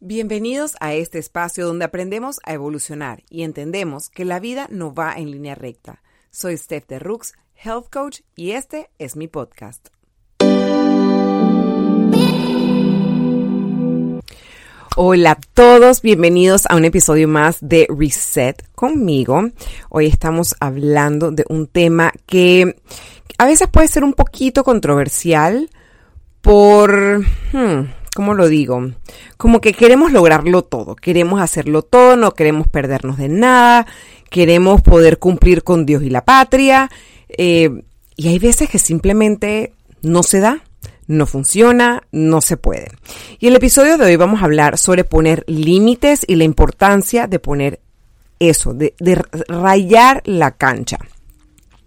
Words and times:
Bienvenidos 0.00 0.76
a 0.78 0.94
este 0.94 1.18
espacio 1.18 1.66
donde 1.66 1.84
aprendemos 1.84 2.38
a 2.44 2.52
evolucionar 2.52 3.24
y 3.28 3.42
entendemos 3.42 4.10
que 4.10 4.24
la 4.24 4.38
vida 4.38 4.68
no 4.70 4.94
va 4.94 5.12
en 5.14 5.32
línea 5.32 5.56
recta. 5.56 6.02
Soy 6.30 6.56
Steph 6.56 6.86
de 6.86 7.00
Rooks, 7.00 7.32
Health 7.56 7.88
Coach, 7.90 8.20
y 8.36 8.52
este 8.52 8.90
es 9.00 9.16
mi 9.16 9.26
podcast. 9.26 9.88
Hola 14.94 15.32
a 15.32 15.38
todos, 15.52 16.00
bienvenidos 16.00 16.66
a 16.66 16.76
un 16.76 16.84
episodio 16.84 17.26
más 17.26 17.58
de 17.60 17.88
Reset 17.90 18.70
conmigo. 18.76 19.50
Hoy 19.88 20.06
estamos 20.06 20.54
hablando 20.60 21.32
de 21.32 21.44
un 21.48 21.66
tema 21.66 22.12
que 22.24 22.80
a 23.36 23.46
veces 23.46 23.66
puede 23.66 23.88
ser 23.88 24.04
un 24.04 24.12
poquito 24.12 24.62
controversial 24.62 25.68
por... 26.40 27.24
Hmm, 27.52 27.97
¿cómo 28.18 28.34
lo 28.34 28.48
digo? 28.48 28.84
Como 29.36 29.60
que 29.60 29.72
queremos 29.72 30.10
lograrlo 30.10 30.62
todo, 30.62 30.96
queremos 30.96 31.40
hacerlo 31.40 31.82
todo, 31.82 32.16
no 32.16 32.32
queremos 32.32 32.66
perdernos 32.66 33.16
de 33.16 33.28
nada, 33.28 33.86
queremos 34.28 34.82
poder 34.82 35.20
cumplir 35.20 35.62
con 35.62 35.86
Dios 35.86 36.02
y 36.02 36.10
la 36.10 36.24
patria, 36.24 36.90
eh, 37.28 37.70
y 38.16 38.26
hay 38.26 38.40
veces 38.40 38.68
que 38.68 38.80
simplemente 38.80 39.72
no 40.02 40.24
se 40.24 40.40
da, 40.40 40.64
no 41.06 41.26
funciona, 41.26 42.02
no 42.10 42.40
se 42.40 42.56
puede. 42.56 42.90
Y 43.38 43.46
el 43.46 43.54
episodio 43.54 43.96
de 43.96 44.06
hoy 44.06 44.16
vamos 44.16 44.42
a 44.42 44.46
hablar 44.46 44.78
sobre 44.78 45.04
poner 45.04 45.44
límites 45.46 46.24
y 46.26 46.34
la 46.34 46.42
importancia 46.42 47.28
de 47.28 47.38
poner 47.38 47.78
eso, 48.40 48.74
de 48.74 48.96
rayar 49.46 50.22
la 50.24 50.56
cancha. 50.56 50.98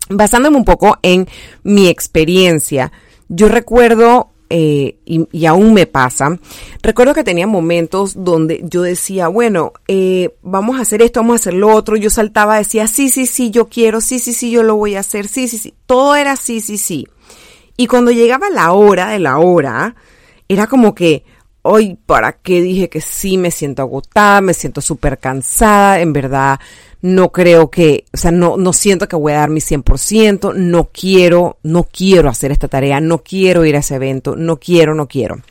Basándome 0.07 0.55
un 0.55 0.63
poco 0.63 0.97
en 1.01 1.27
mi 1.63 1.89
experiencia, 1.89 2.93
yo 3.27 3.49
recuerdo 3.49 4.30
eh, 4.53 4.97
y, 5.05 5.45
aún 5.45 5.73
me 5.73 5.85
pasa, 5.85 6.37
recuerdo 6.81 7.13
que 7.13 7.23
tenía 7.23 7.47
momentos 7.47 8.21
donde 8.21 8.59
yo 8.65 8.81
decía, 8.81 9.29
bueno, 9.29 9.71
eh, 9.87 10.35
vamos 10.41 10.77
a 10.77 10.81
hacer 10.81 11.01
esto, 11.01 11.21
vamos 11.21 11.35
a 11.35 11.35
hacer 11.35 11.53
lo 11.53 11.73
otro, 11.73 11.95
yo 11.95 12.09
saltaba, 12.09 12.57
decía, 12.57 12.85
sí, 12.87 13.07
sí, 13.07 13.27
sí, 13.27 13.49
yo 13.49 13.69
quiero, 13.69 14.01
sí, 14.01 14.19
sí, 14.19 14.33
sí, 14.33 14.51
yo 14.51 14.63
lo 14.63 14.75
voy 14.75 14.95
a 14.95 14.99
hacer, 14.99 15.29
sí, 15.29 15.47
sí, 15.47 15.57
sí, 15.57 15.73
todo 15.85 16.15
era 16.15 16.35
sí, 16.35 16.59
sí, 16.59 16.77
sí. 16.77 17.07
Y 17.77 17.87
cuando 17.87 18.11
llegaba 18.11 18.49
la 18.49 18.73
hora 18.73 19.07
de 19.07 19.19
la 19.19 19.37
hora, 19.37 19.95
era 20.49 20.67
como 20.67 20.93
que, 20.95 21.23
hoy, 21.61 21.97
¿para 22.05 22.33
qué 22.33 22.61
dije 22.61 22.89
que 22.89 22.99
sí? 22.99 23.37
Me 23.37 23.51
siento 23.51 23.83
agotada, 23.83 24.41
me 24.41 24.53
siento 24.53 24.81
súper 24.81 25.17
cansada, 25.17 26.01
en 26.01 26.11
verdad 26.11 26.59
no 27.01 27.31
creo 27.31 27.69
que, 27.69 28.05
o 28.13 28.17
sea, 28.17 28.31
no, 28.31 28.57
no 28.57 28.73
siento 28.73 29.07
que 29.07 29.15
voy 29.15 29.33
a 29.33 29.37
dar 29.37 29.49
mi 29.49 29.59
100%, 29.59 30.53
no 30.55 30.89
quiero, 30.93 31.57
no 31.63 31.83
quiero 31.83 32.29
hacer 32.29 32.51
esta 32.51 32.67
tarea, 32.67 32.99
no 32.99 33.19
quiero 33.19 33.65
ir 33.65 33.75
a 33.75 33.79
ese 33.79 33.95
evento, 33.95 34.35
no 34.35 34.57
quiero, 34.57 34.93
no 34.93 35.07
quiero. 35.07 35.41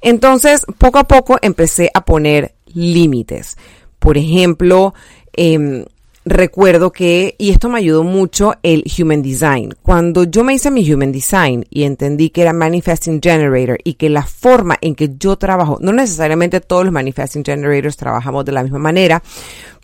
Entonces, 0.00 0.64
poco 0.78 0.98
a 0.98 1.04
poco 1.04 1.38
empecé 1.42 1.90
a 1.94 2.04
poner 2.04 2.54
límites. 2.74 3.56
Por 3.98 4.18
ejemplo, 4.18 4.94
em, 5.32 5.84
recuerdo 6.24 6.90
que, 6.90 7.34
y 7.38 7.50
esto 7.50 7.68
me 7.68 7.78
ayudó 7.78 8.02
mucho, 8.02 8.54
el 8.62 8.84
Human 8.98 9.22
Design. 9.22 9.74
Cuando 9.82 10.24
yo 10.24 10.42
me 10.42 10.54
hice 10.54 10.70
mi 10.70 10.90
Human 10.90 11.12
Design 11.12 11.66
y 11.70 11.84
entendí 11.84 12.30
que 12.30 12.42
era 12.42 12.52
Manifesting 12.52 13.20
Generator 13.22 13.78
y 13.84 13.94
que 13.94 14.08
la 14.08 14.24
forma 14.24 14.76
en 14.80 14.94
que 14.94 15.10
yo 15.18 15.36
trabajo, 15.36 15.78
no 15.80 15.92
necesariamente 15.92 16.60
todos 16.60 16.84
los 16.84 16.92
Manifesting 16.92 17.44
Generators 17.44 17.96
trabajamos 17.96 18.44
de 18.44 18.52
la 18.52 18.62
misma 18.62 18.78
manera, 18.78 19.22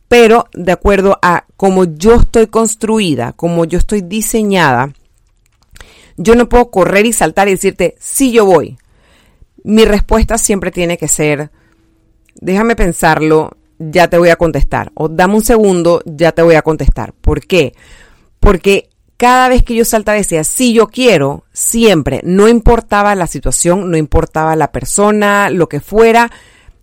pero 0.09 0.49
de 0.55 0.73
acuerdo 0.73 1.19
a 1.23 1.45
cómo 1.57 1.85
yo 1.85 2.17
estoy 2.17 2.47
construida, 2.47 3.33
cómo 3.37 3.65
yo 3.67 3.79
estoy 3.79 4.01
diseñada, 4.01 4.93
yo 6.17 6.35
no 6.35 6.49
puedo 6.49 6.71
correr 6.71 7.07
y 7.07 7.13
saltar 7.13 7.49
y 7.49 7.53
decirte, 7.53 7.95
sí, 8.01 8.33
yo 8.33 8.45
voy. 8.45 8.77
Mi 9.63 9.85
respuesta 9.85 10.39
siempre 10.39 10.71
tiene 10.71 10.99
que 10.99 11.09
ser, 11.09 11.51
déjame 12.35 12.75
pensarlo, 12.75 13.57
ya 13.79 14.09
te 14.09 14.19
voy 14.19 14.31
a 14.31 14.37
contestar. 14.37 14.91
O 14.95 15.09
dame 15.09 15.35
un 15.35 15.45
segundo, 15.45 16.03
ya 16.05 16.33
te 16.33 16.43
voy 16.43 16.57
a 16.57 16.63
contestar. 16.63 17.13
¿Por 17.13 17.47
qué? 17.47 17.75
Porque 18.41 18.89
cada 19.17 19.49
vez 19.49 19.63
que 19.63 19.75
yo 19.75 19.85
saltaba 19.85 20.17
decía, 20.17 20.43
sí, 20.45 20.73
yo 20.73 20.87
quiero, 20.87 21.45
siempre, 21.53 22.21
no 22.25 22.49
importaba 22.49 23.15
la 23.15 23.27
situación, 23.27 23.91
no 23.91 23.97
importaba 23.97 24.57
la 24.57 24.73
persona, 24.73 25.51
lo 25.51 25.69
que 25.69 25.81
fuera, 25.81 26.31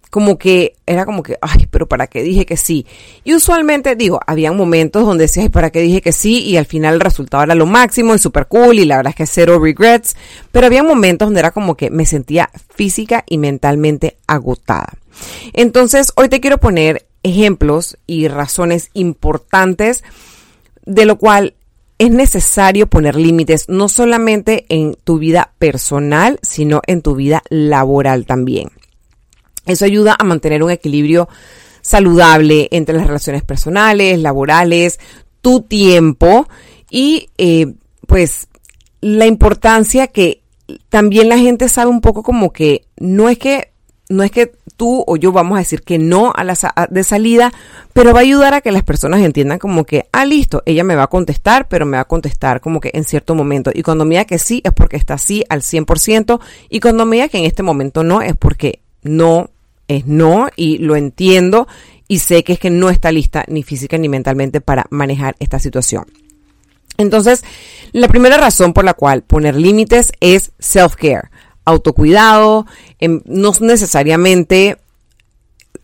como 0.09 0.38
que 0.38 0.75
era 0.85 1.05
como 1.05 1.23
que, 1.23 1.38
ay, 1.41 1.67
pero 1.69 1.88
¿para 1.88 2.07
qué 2.07 2.23
dije 2.23 2.45
que 2.45 2.57
sí? 2.57 2.85
Y 3.23 3.33
usualmente, 3.33 3.95
digo, 3.95 4.19
había 4.25 4.51
momentos 4.51 5.05
donde 5.05 5.25
decía, 5.25 5.43
ay, 5.43 5.49
¿para 5.49 5.69
qué 5.69 5.81
dije 5.81 6.01
que 6.01 6.11
sí? 6.11 6.39
Y 6.43 6.57
al 6.57 6.66
final 6.66 6.95
el 6.95 6.99
resultado 6.99 7.43
era 7.43 7.55
lo 7.55 7.66
máximo 7.66 8.16
y 8.16 8.19
súper 8.19 8.47
cool 8.47 8.79
y 8.79 8.85
la 8.85 8.97
verdad 8.97 9.11
es 9.11 9.16
que 9.16 9.25
cero 9.25 9.59
regrets. 9.59 10.16
Pero 10.51 10.67
había 10.67 10.83
momentos 10.83 11.27
donde 11.27 11.39
era 11.39 11.51
como 11.51 11.75
que 11.75 11.89
me 11.89 12.05
sentía 12.05 12.49
física 12.73 13.23
y 13.27 13.38
mentalmente 13.38 14.17
agotada. 14.27 14.93
Entonces, 15.53 16.11
hoy 16.16 16.29
te 16.29 16.41
quiero 16.41 16.59
poner 16.59 17.05
ejemplos 17.23 17.97
y 18.05 18.27
razones 18.27 18.89
importantes 18.93 20.03
de 20.85 21.05
lo 21.05 21.17
cual 21.17 21.55
es 21.97 22.11
necesario 22.11 22.87
poner 22.87 23.16
límites 23.16 23.69
no 23.69 23.87
solamente 23.87 24.66
en 24.69 24.97
tu 25.03 25.17
vida 25.17 25.53
personal, 25.57 26.39
sino 26.41 26.81
en 26.87 27.01
tu 27.01 27.16
vida 27.16 27.41
laboral 27.49 28.25
también. 28.25 28.69
Eso 29.66 29.86
ayuda 29.86 30.16
a 30.18 30.24
mantener 30.24 30.64
un 30.64 30.72
equilibrio 30.72 31.28
saludable 31.81 32.68
entre 32.72 32.96
las 32.96 33.08
relaciones 33.08 33.44
personales, 33.44 34.20
laborales, 34.20 35.00
tu 35.42 35.62
tiempo 35.62 36.48
y 36.90 37.30
eh, 37.38 37.74
pues 38.08 38.48
la 39.02 39.28
importancia 39.28 40.08
que 40.08 40.42
también 40.90 41.30
la 41.30 41.38
gente 41.38 41.70
sabe 41.70 41.92
un 41.92 42.02
poco 42.02 42.24
como 42.24 42.52
que 42.52 42.86
no 42.98 43.30
es 43.30 43.38
que 43.38 43.72
no 44.09 44.24
es 44.24 44.31
que 44.31 44.52
tú 44.78 45.03
o 45.06 45.16
yo 45.18 45.31
vamos 45.31 45.56
a 45.56 45.59
decir 45.59 45.82
que 45.82 45.97
no 45.97 46.32
a 46.36 46.44
la 46.44 46.56
de 46.90 47.03
salida, 47.03 47.52
pero 47.94 48.14
va 48.14 48.20
a 48.20 48.24
ayudar 48.24 48.53
a 48.53 48.62
que 48.62 48.72
las 48.72 48.84
personas 48.84 49.22
entiendan 49.22 49.58
como 49.58 49.84
que, 49.84 50.08
ah, 50.12 50.26
listo, 50.26 50.64
ella 50.66 50.84
me 50.84 50.96
va 50.96 51.03
a 51.03 51.08
contestar, 51.08 51.68
pero 51.68 51.86
me 51.86 51.97
va 51.97 52.02
a 52.02 52.08
contestar 52.08 52.62
como 52.62 52.80
que 52.80 52.92
en 52.94 53.03
cierto 53.03 53.36
momento. 53.36 53.72
Y 53.74 53.84
cuando 53.84 54.06
me 54.06 54.16
diga 54.16 54.26
que 54.26 54.38
sí, 54.38 54.62
es 54.64 54.74
porque 54.74 54.97
está 54.97 55.16
así 55.16 55.44
al 55.50 55.62
100%, 55.62 56.40
y 56.70 56.80
cuando 56.80 57.06
me 57.06 57.16
diga 57.16 57.30
que 57.30 57.38
en 57.38 57.46
este 57.46 57.64
momento 57.64 58.03
no, 58.03 58.22
es 58.22 58.36
porque 58.36 58.82
no 59.02 59.50
es 59.88 60.06
no 60.06 60.47
y 60.56 60.78
lo 60.79 60.96
entiendo 60.96 61.68
y 62.07 62.19
sé 62.19 62.44
que 62.44 62.53
es 62.53 62.59
que 62.59 62.69
no 62.69 62.90
está 62.90 63.12
lista 63.12 63.46
ni 63.47 63.63
física 63.63 63.97
ni 63.97 64.09
mentalmente 64.09 64.62
para 64.62 64.85
manejar 64.90 65.35
esta 65.40 65.59
situación. 65.59 66.06
Entonces, 66.97 67.44
la 67.91 68.07
primera 68.07 68.38
razón 68.38 68.73
por 68.73 68.85
la 68.85 68.94
cual 68.94 69.23
poner 69.23 69.56
límites 69.56 70.12
es 70.19 70.51
self-care, 70.59 71.29
autocuidado, 71.66 72.66
em, 73.00 73.22
no 73.25 73.51
necesariamente 73.59 74.78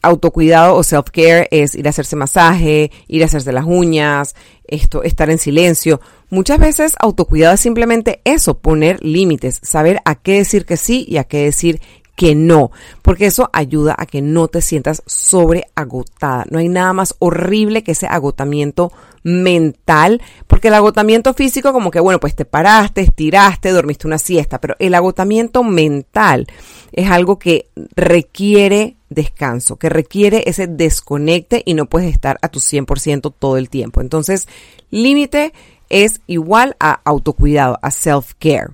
autocuidado 0.02 0.76
o 0.76 0.84
self-care 0.84 1.48
es 1.52 1.76
ir 1.76 1.86
a 1.86 1.92
hacerse 1.92 2.16
masaje, 2.16 2.92
ir 3.08 3.22
a 3.22 3.26
hacerse 3.26 3.52
las 3.52 3.66
uñas, 3.66 4.36
esto, 4.66 5.04
estar 5.04 5.30
en 5.30 5.38
silencio. 5.38 6.02
Muchas 6.30 6.60
veces 6.60 6.94
autocuidado 7.00 7.54
es 7.56 7.60
simplemente 7.60 8.22
eso, 8.24 8.58
poner 8.58 9.04
límites, 9.04 9.60
saber 9.62 10.02
a 10.06 10.16
qué 10.16 10.38
decir 10.38 10.66
que 10.66 10.78
sí 10.78 11.06
y 11.08 11.18
a 11.18 11.26
qué 11.26 11.44
decir 11.44 11.82
que 12.22 12.36
no, 12.36 12.70
porque 13.02 13.26
eso 13.26 13.50
ayuda 13.52 13.96
a 13.98 14.06
que 14.06 14.22
no 14.22 14.48
te 14.48 14.62
sientas 14.62 15.02
sobreagotada. 15.08 16.46
No 16.52 16.60
hay 16.60 16.70
nada 16.70 16.94
más 16.94 17.16
horrible 17.18 17.84
que 17.84 17.94
ese 17.94 18.06
agotamiento 18.06 18.92
mental, 19.24 20.22
porque 20.46 20.68
el 20.68 20.76
agotamiento 20.76 21.34
físico 21.34 21.74
como 21.74 21.90
que, 21.90 22.00
bueno, 22.00 22.20
pues 22.20 22.36
te 22.36 22.46
paraste, 22.46 23.02
estiraste, 23.02 23.72
dormiste 23.72 24.06
una 24.06 24.20
siesta, 24.20 24.62
pero 24.62 24.76
el 24.78 24.94
agotamiento 24.94 25.64
mental 25.64 26.46
es 26.92 27.10
algo 27.10 27.40
que 27.40 27.70
requiere 27.96 28.98
descanso, 29.10 29.78
que 29.78 29.90
requiere 29.90 30.44
ese 30.46 30.68
desconecte 30.68 31.64
y 31.66 31.74
no 31.74 31.88
puedes 31.88 32.14
estar 32.14 32.38
a 32.44 32.50
tu 32.50 32.60
100% 32.60 33.34
todo 33.40 33.58
el 33.58 33.68
tiempo. 33.72 34.00
Entonces, 34.00 34.48
límite 34.92 35.54
es 35.90 36.22
igual 36.28 36.76
a 36.80 37.02
autocuidado, 37.04 37.80
a 37.82 37.90
self-care 37.90 38.74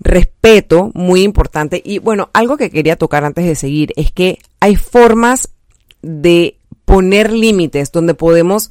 respeto, 0.00 0.90
muy 0.94 1.22
importante. 1.22 1.82
Y 1.84 1.98
bueno, 1.98 2.30
algo 2.32 2.56
que 2.56 2.70
quería 2.70 2.96
tocar 2.96 3.24
antes 3.24 3.44
de 3.44 3.54
seguir 3.54 3.92
es 3.96 4.12
que 4.12 4.38
hay 4.60 4.76
formas 4.76 5.50
de 6.02 6.56
poner 6.84 7.32
límites 7.32 7.92
donde 7.92 8.14
podemos 8.14 8.70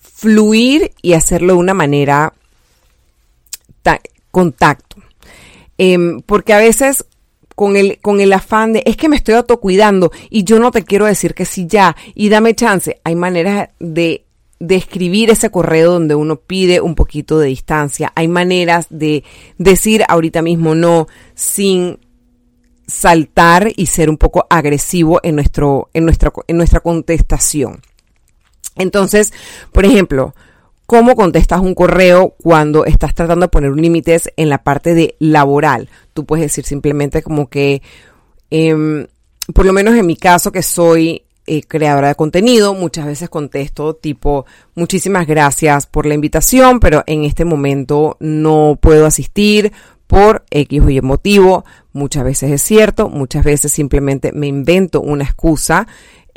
fluir 0.00 0.92
y 1.02 1.14
hacerlo 1.14 1.54
de 1.54 1.58
una 1.58 1.74
manera 1.74 2.32
contacto. 4.34 4.96
Em, 5.78 6.20
porque 6.20 6.52
a 6.52 6.58
veces 6.58 7.06
con 7.54 7.76
el, 7.76 7.98
con 8.00 8.20
el 8.20 8.32
afán 8.32 8.72
de 8.72 8.82
es 8.84 8.96
que 8.96 9.08
me 9.08 9.16
estoy 9.16 9.34
autocuidando 9.34 10.10
y 10.28 10.42
yo 10.42 10.58
no 10.58 10.72
te 10.72 10.82
quiero 10.82 11.06
decir 11.06 11.34
que 11.34 11.46
sí 11.46 11.66
ya 11.68 11.96
y 12.14 12.28
dame 12.28 12.54
chance. 12.54 13.00
Hay 13.04 13.14
maneras 13.14 13.70
de 13.78 14.23
de 14.66 14.76
escribir 14.76 15.30
ese 15.30 15.50
correo 15.50 15.92
donde 15.92 16.14
uno 16.14 16.36
pide 16.36 16.80
un 16.80 16.94
poquito 16.94 17.38
de 17.38 17.48
distancia. 17.48 18.12
Hay 18.14 18.28
maneras 18.28 18.86
de 18.88 19.22
decir 19.58 20.04
ahorita 20.08 20.40
mismo 20.40 20.74
no 20.74 21.06
sin 21.34 21.98
saltar 22.86 23.70
y 23.76 23.86
ser 23.86 24.08
un 24.08 24.16
poco 24.16 24.46
agresivo 24.48 25.20
en, 25.22 25.36
nuestro, 25.36 25.90
en, 25.92 26.04
nuestra, 26.04 26.32
en 26.46 26.56
nuestra 26.56 26.80
contestación. 26.80 27.82
Entonces, 28.76 29.32
por 29.70 29.84
ejemplo, 29.84 30.34
¿cómo 30.86 31.14
contestas 31.14 31.60
un 31.60 31.74
correo 31.74 32.34
cuando 32.42 32.86
estás 32.86 33.14
tratando 33.14 33.46
de 33.46 33.50
poner 33.50 33.72
límites 33.72 34.30
en 34.36 34.48
la 34.48 34.62
parte 34.62 34.94
de 34.94 35.14
laboral? 35.18 35.90
Tú 36.14 36.24
puedes 36.24 36.46
decir 36.46 36.64
simplemente 36.64 37.22
como 37.22 37.48
que, 37.48 37.82
em, 38.50 39.06
por 39.52 39.66
lo 39.66 39.74
menos 39.74 39.94
en 39.94 40.06
mi 40.06 40.16
caso 40.16 40.52
que 40.52 40.62
soy 40.62 41.23
eh, 41.46 41.62
creadora 41.62 42.08
de 42.08 42.14
contenido, 42.14 42.74
muchas 42.74 43.06
veces 43.06 43.28
contesto 43.28 43.94
tipo, 43.94 44.46
muchísimas 44.74 45.26
gracias 45.26 45.86
por 45.86 46.06
la 46.06 46.14
invitación, 46.14 46.80
pero 46.80 47.04
en 47.06 47.24
este 47.24 47.44
momento 47.44 48.16
no 48.20 48.78
puedo 48.80 49.06
asistir 49.06 49.72
por 50.06 50.44
X 50.50 50.80
o 50.80 50.90
Y 50.90 51.00
motivo. 51.00 51.64
Muchas 51.92 52.24
veces 52.24 52.50
es 52.50 52.62
cierto, 52.62 53.08
muchas 53.08 53.44
veces 53.44 53.72
simplemente 53.72 54.32
me 54.32 54.46
invento 54.46 55.00
una 55.00 55.24
excusa. 55.24 55.86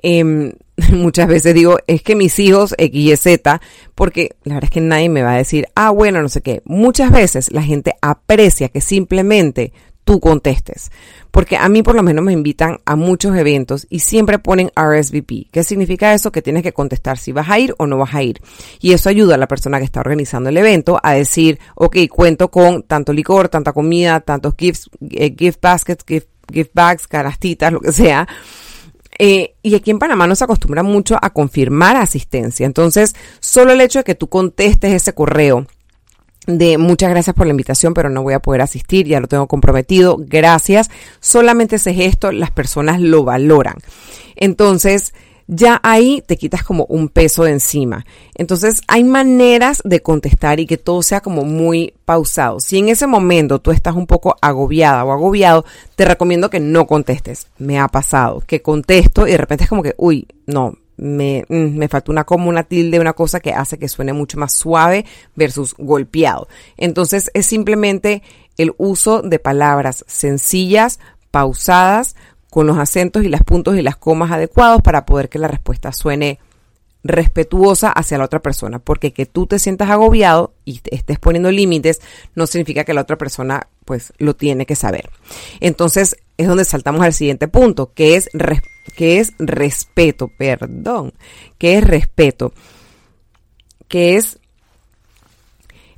Em, 0.01 0.53
muchas 0.91 1.27
veces 1.27 1.53
digo, 1.53 1.77
es 1.87 2.01
que 2.01 2.15
mis 2.15 2.37
hijos 2.39 2.75
X 2.77 2.99
y 2.99 3.15
Z, 3.15 3.61
porque 3.95 4.35
la 4.43 4.55
verdad 4.55 4.69
es 4.69 4.73
que 4.73 4.81
nadie 4.81 5.09
me 5.09 5.23
va 5.23 5.33
a 5.33 5.37
decir, 5.37 5.67
ah, 5.75 5.89
bueno, 5.89 6.21
no 6.21 6.29
sé 6.29 6.41
qué. 6.41 6.61
Muchas 6.65 7.11
veces 7.11 7.51
la 7.51 7.63
gente 7.63 7.95
aprecia 8.01 8.69
que 8.69 8.81
simplemente 8.81 9.73
tú 10.07 10.21
contestes. 10.21 10.89
Porque 11.31 11.57
a 11.57 11.67
mí 11.67 11.83
por 11.83 11.93
lo 11.93 12.01
menos 12.01 12.23
me 12.23 12.31
invitan 12.31 12.79
a 12.85 12.95
muchos 12.95 13.35
eventos 13.35 13.85
y 13.89 13.99
siempre 13.99 14.39
ponen 14.39 14.71
RSVP. 14.73 15.49
¿Qué 15.51 15.63
significa 15.63 16.13
eso? 16.13 16.31
Que 16.31 16.41
tienes 16.41 16.63
que 16.63 16.71
contestar 16.71 17.17
si 17.17 17.33
vas 17.33 17.49
a 17.49 17.59
ir 17.59 17.75
o 17.77 17.85
no 17.85 17.97
vas 17.97 18.15
a 18.15 18.23
ir. 18.23 18.41
Y 18.79 18.93
eso 18.93 19.09
ayuda 19.09 19.35
a 19.35 19.37
la 19.37 19.49
persona 19.49 19.79
que 19.79 19.83
está 19.83 19.99
organizando 19.99 20.49
el 20.49 20.57
evento 20.57 20.97
a 21.03 21.13
decir, 21.13 21.59
ok, 21.75 21.97
cuento 22.09 22.49
con 22.49 22.83
tanto 22.83 23.11
licor, 23.11 23.49
tanta 23.49 23.73
comida, 23.73 24.21
tantos 24.21 24.55
gifts, 24.57 24.89
eh, 25.11 25.35
gift 25.37 25.59
baskets, 25.61 26.05
gift, 26.07 26.71
bags, 26.73 27.05
carastitas, 27.05 27.73
lo 27.73 27.81
que 27.81 27.91
sea. 27.91 28.25
Eh, 29.19 29.55
y 29.61 29.75
aquí 29.75 29.91
en 29.91 29.99
Panamá 29.99 30.25
nos 30.25 30.41
acostumbra 30.41 30.83
mucho 30.83 31.17
a 31.21 31.31
confirmar 31.31 31.97
asistencia. 31.97 32.65
Entonces, 32.65 33.13
solo 33.41 33.73
el 33.73 33.81
hecho 33.81 33.99
de 33.99 34.05
que 34.05 34.15
tú 34.15 34.29
contestes 34.29 34.93
ese 34.93 35.13
correo 35.13 35.67
de 36.47 36.77
muchas 36.77 37.09
gracias 37.09 37.35
por 37.35 37.45
la 37.45 37.51
invitación, 37.51 37.93
pero 37.93 38.09
no 38.09 38.23
voy 38.23 38.33
a 38.33 38.39
poder 38.39 38.61
asistir, 38.61 39.05
ya 39.05 39.19
lo 39.19 39.27
tengo 39.27 39.47
comprometido, 39.47 40.17
gracias. 40.17 40.89
Solamente 41.19 41.75
ese 41.75 41.93
gesto 41.93 42.31
las 42.31 42.51
personas 42.51 42.99
lo 43.01 43.23
valoran. 43.23 43.75
Entonces, 44.35 45.13
ya 45.47 45.79
ahí 45.83 46.23
te 46.25 46.37
quitas 46.37 46.63
como 46.63 46.85
un 46.85 47.09
peso 47.09 47.43
de 47.43 47.51
encima. 47.51 48.05
Entonces, 48.35 48.81
hay 48.87 49.03
maneras 49.03 49.81
de 49.83 50.01
contestar 50.01 50.59
y 50.59 50.65
que 50.67 50.77
todo 50.77 51.01
sea 51.03 51.21
como 51.21 51.43
muy 51.43 51.93
pausado. 52.05 52.59
Si 52.59 52.77
en 52.77 52.89
ese 52.89 53.07
momento 53.07 53.59
tú 53.59 53.71
estás 53.71 53.95
un 53.95 54.07
poco 54.07 54.35
agobiada 54.41 55.03
o 55.05 55.11
agobiado, 55.11 55.65
te 55.95 56.05
recomiendo 56.05 56.49
que 56.49 56.59
no 56.59 56.85
contestes. 56.85 57.47
Me 57.57 57.79
ha 57.79 57.87
pasado 57.87 58.41
que 58.45 58.61
contesto 58.61 59.27
y 59.27 59.31
de 59.31 59.37
repente 59.37 59.63
es 59.63 59.69
como 59.69 59.83
que, 59.83 59.95
uy, 59.97 60.27
no, 60.45 60.75
me, 60.97 61.45
mm, 61.47 61.77
me 61.77 61.87
falta 61.87 62.11
una 62.11 62.25
coma, 62.25 62.47
una 62.47 62.63
tilde, 62.63 62.99
una 62.99 63.13
cosa 63.13 63.39
que 63.39 63.53
hace 63.53 63.77
que 63.77 63.87
suene 63.87 64.13
mucho 64.13 64.37
más 64.37 64.53
suave 64.53 65.05
versus 65.35 65.75
golpeado. 65.77 66.47
Entonces 66.75 67.31
es 67.33 67.45
simplemente 67.45 68.23
el 68.57 68.73
uso 68.77 69.21
de 69.21 69.39
palabras 69.39 70.03
sencillas, 70.07 70.99
pausadas, 71.31 72.15
con 72.49 72.65
los 72.65 72.77
acentos 72.77 73.23
y 73.23 73.29
los 73.29 73.43
puntos 73.43 73.77
y 73.77 73.81
las 73.81 73.97
comas 73.97 74.31
adecuados 74.31 74.81
para 74.81 75.05
poder 75.05 75.29
que 75.29 75.39
la 75.39 75.47
respuesta 75.47 75.91
suene 75.91 76.39
respetuosa 77.03 77.91
hacia 77.91 78.17
la 78.17 78.25
otra 78.25 78.41
persona, 78.41 78.79
porque 78.79 79.13
que 79.13 79.25
tú 79.25 79.47
te 79.47 79.59
sientas 79.59 79.89
agobiado 79.89 80.53
y 80.65 80.79
te 80.79 80.95
estés 80.95 81.19
poniendo 81.19 81.51
límites 81.51 82.01
no 82.35 82.47
significa 82.47 82.83
que 82.83 82.93
la 82.93 83.01
otra 83.01 83.17
persona 83.17 83.67
pues 83.85 84.13
lo 84.17 84.35
tiene 84.35 84.65
que 84.65 84.75
saber. 84.75 85.09
Entonces 85.59 86.17
es 86.37 86.47
donde 86.47 86.65
saltamos 86.65 87.01
al 87.01 87.13
siguiente 87.13 87.47
punto, 87.47 87.93
que 87.93 88.15
es, 88.15 88.29
que 88.95 89.19
es 89.19 89.33
respeto, 89.39 90.27
perdón, 90.27 91.13
que 91.57 91.77
es 91.77 91.83
respeto, 91.83 92.53
que 93.87 94.17
es 94.17 94.39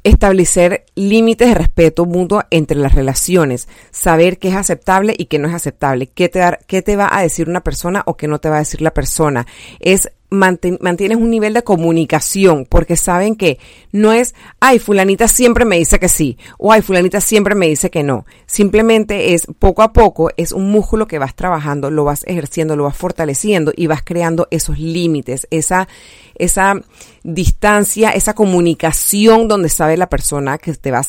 establecer 0.03 0.85
límites 0.95 1.49
de 1.49 1.55
respeto 1.55 2.05
mutuo 2.05 2.43
entre 2.49 2.77
las 2.77 2.95
relaciones, 2.95 3.67
saber 3.91 4.37
qué 4.37 4.49
es 4.49 4.55
aceptable 4.55 5.13
y 5.17 5.25
qué 5.25 5.39
no 5.39 5.47
es 5.47 5.53
aceptable, 5.53 6.07
qué 6.07 6.29
te, 6.29 6.41
qué 6.67 6.81
te 6.81 6.95
va 6.95 7.09
a 7.11 7.21
decir 7.21 7.49
una 7.49 7.63
persona 7.63 8.03
o 8.05 8.15
qué 8.15 8.27
no 8.27 8.39
te 8.39 8.49
va 8.49 8.57
a 8.57 8.59
decir 8.59 8.81
la 8.81 8.93
persona. 8.93 9.45
Es 9.79 10.11
mantienes 10.29 11.17
un 11.17 11.31
nivel 11.31 11.53
de 11.53 11.63
comunicación 11.63 12.65
porque 12.69 12.95
saben 12.95 13.35
que 13.35 13.57
no 13.91 14.13
es, 14.13 14.35
ay, 14.59 14.79
fulanita 14.79 15.27
siempre 15.27 15.65
me 15.65 15.77
dice 15.77 15.99
que 15.99 16.09
sí 16.09 16.37
o 16.57 16.71
ay, 16.71 16.81
fulanita 16.81 17.21
siempre 17.21 17.55
me 17.55 17.67
dice 17.67 17.89
que 17.89 18.03
no. 18.03 18.25
Simplemente 18.45 19.33
es 19.33 19.47
poco 19.57 19.81
a 19.81 19.93
poco, 19.93 20.29
es 20.37 20.51
un 20.51 20.71
músculo 20.71 21.07
que 21.07 21.19
vas 21.19 21.35
trabajando, 21.35 21.89
lo 21.89 22.03
vas 22.03 22.23
ejerciendo, 22.27 22.75
lo 22.75 22.83
vas 22.83 22.95
fortaleciendo 22.95 23.71
y 23.75 23.87
vas 23.87 24.03
creando 24.03 24.47
esos 24.51 24.79
límites, 24.79 25.47
esa, 25.49 25.87
esa 26.35 26.75
distancia, 27.23 28.11
esa 28.11 28.33
comunicación 28.33 29.47
donde 29.47 29.69
sabe 29.69 29.97
la 29.97 30.09
persona 30.09 30.57
que 30.57 30.73
te 30.73 30.91
va 30.91 30.99
a 30.99 31.03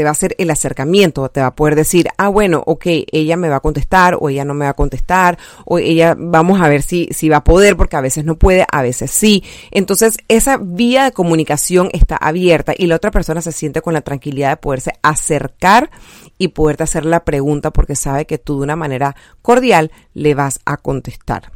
te 0.00 0.04
va 0.04 0.08
a 0.08 0.12
hacer 0.12 0.34
el 0.38 0.48
acercamiento, 0.48 1.28
te 1.28 1.42
va 1.42 1.48
a 1.48 1.54
poder 1.54 1.74
decir, 1.74 2.08
ah, 2.16 2.28
bueno, 2.28 2.62
ok, 2.64 2.86
ella 3.12 3.36
me 3.36 3.50
va 3.50 3.56
a 3.56 3.60
contestar 3.60 4.16
o 4.18 4.30
ella 4.30 4.46
no 4.46 4.54
me 4.54 4.64
va 4.64 4.70
a 4.70 4.74
contestar 4.74 5.36
o 5.66 5.78
ella 5.78 6.16
vamos 6.16 6.58
a 6.62 6.70
ver 6.70 6.80
si, 6.80 7.08
si 7.10 7.28
va 7.28 7.36
a 7.36 7.44
poder 7.44 7.76
porque 7.76 7.96
a 7.96 8.00
veces 8.00 8.24
no 8.24 8.38
puede, 8.38 8.64
a 8.72 8.80
veces 8.80 9.10
sí. 9.10 9.44
Entonces, 9.70 10.16
esa 10.28 10.56
vía 10.56 11.04
de 11.04 11.12
comunicación 11.12 11.90
está 11.92 12.16
abierta 12.16 12.72
y 12.74 12.86
la 12.86 12.96
otra 12.96 13.10
persona 13.10 13.42
se 13.42 13.52
siente 13.52 13.82
con 13.82 13.92
la 13.92 14.00
tranquilidad 14.00 14.48
de 14.48 14.56
poderse 14.56 14.92
acercar 15.02 15.90
y 16.38 16.48
poderte 16.48 16.84
hacer 16.84 17.04
la 17.04 17.22
pregunta 17.22 17.70
porque 17.70 17.94
sabe 17.94 18.24
que 18.24 18.38
tú 18.38 18.56
de 18.56 18.64
una 18.64 18.76
manera 18.76 19.14
cordial 19.42 19.90
le 20.14 20.32
vas 20.32 20.60
a 20.64 20.78
contestar. 20.78 21.52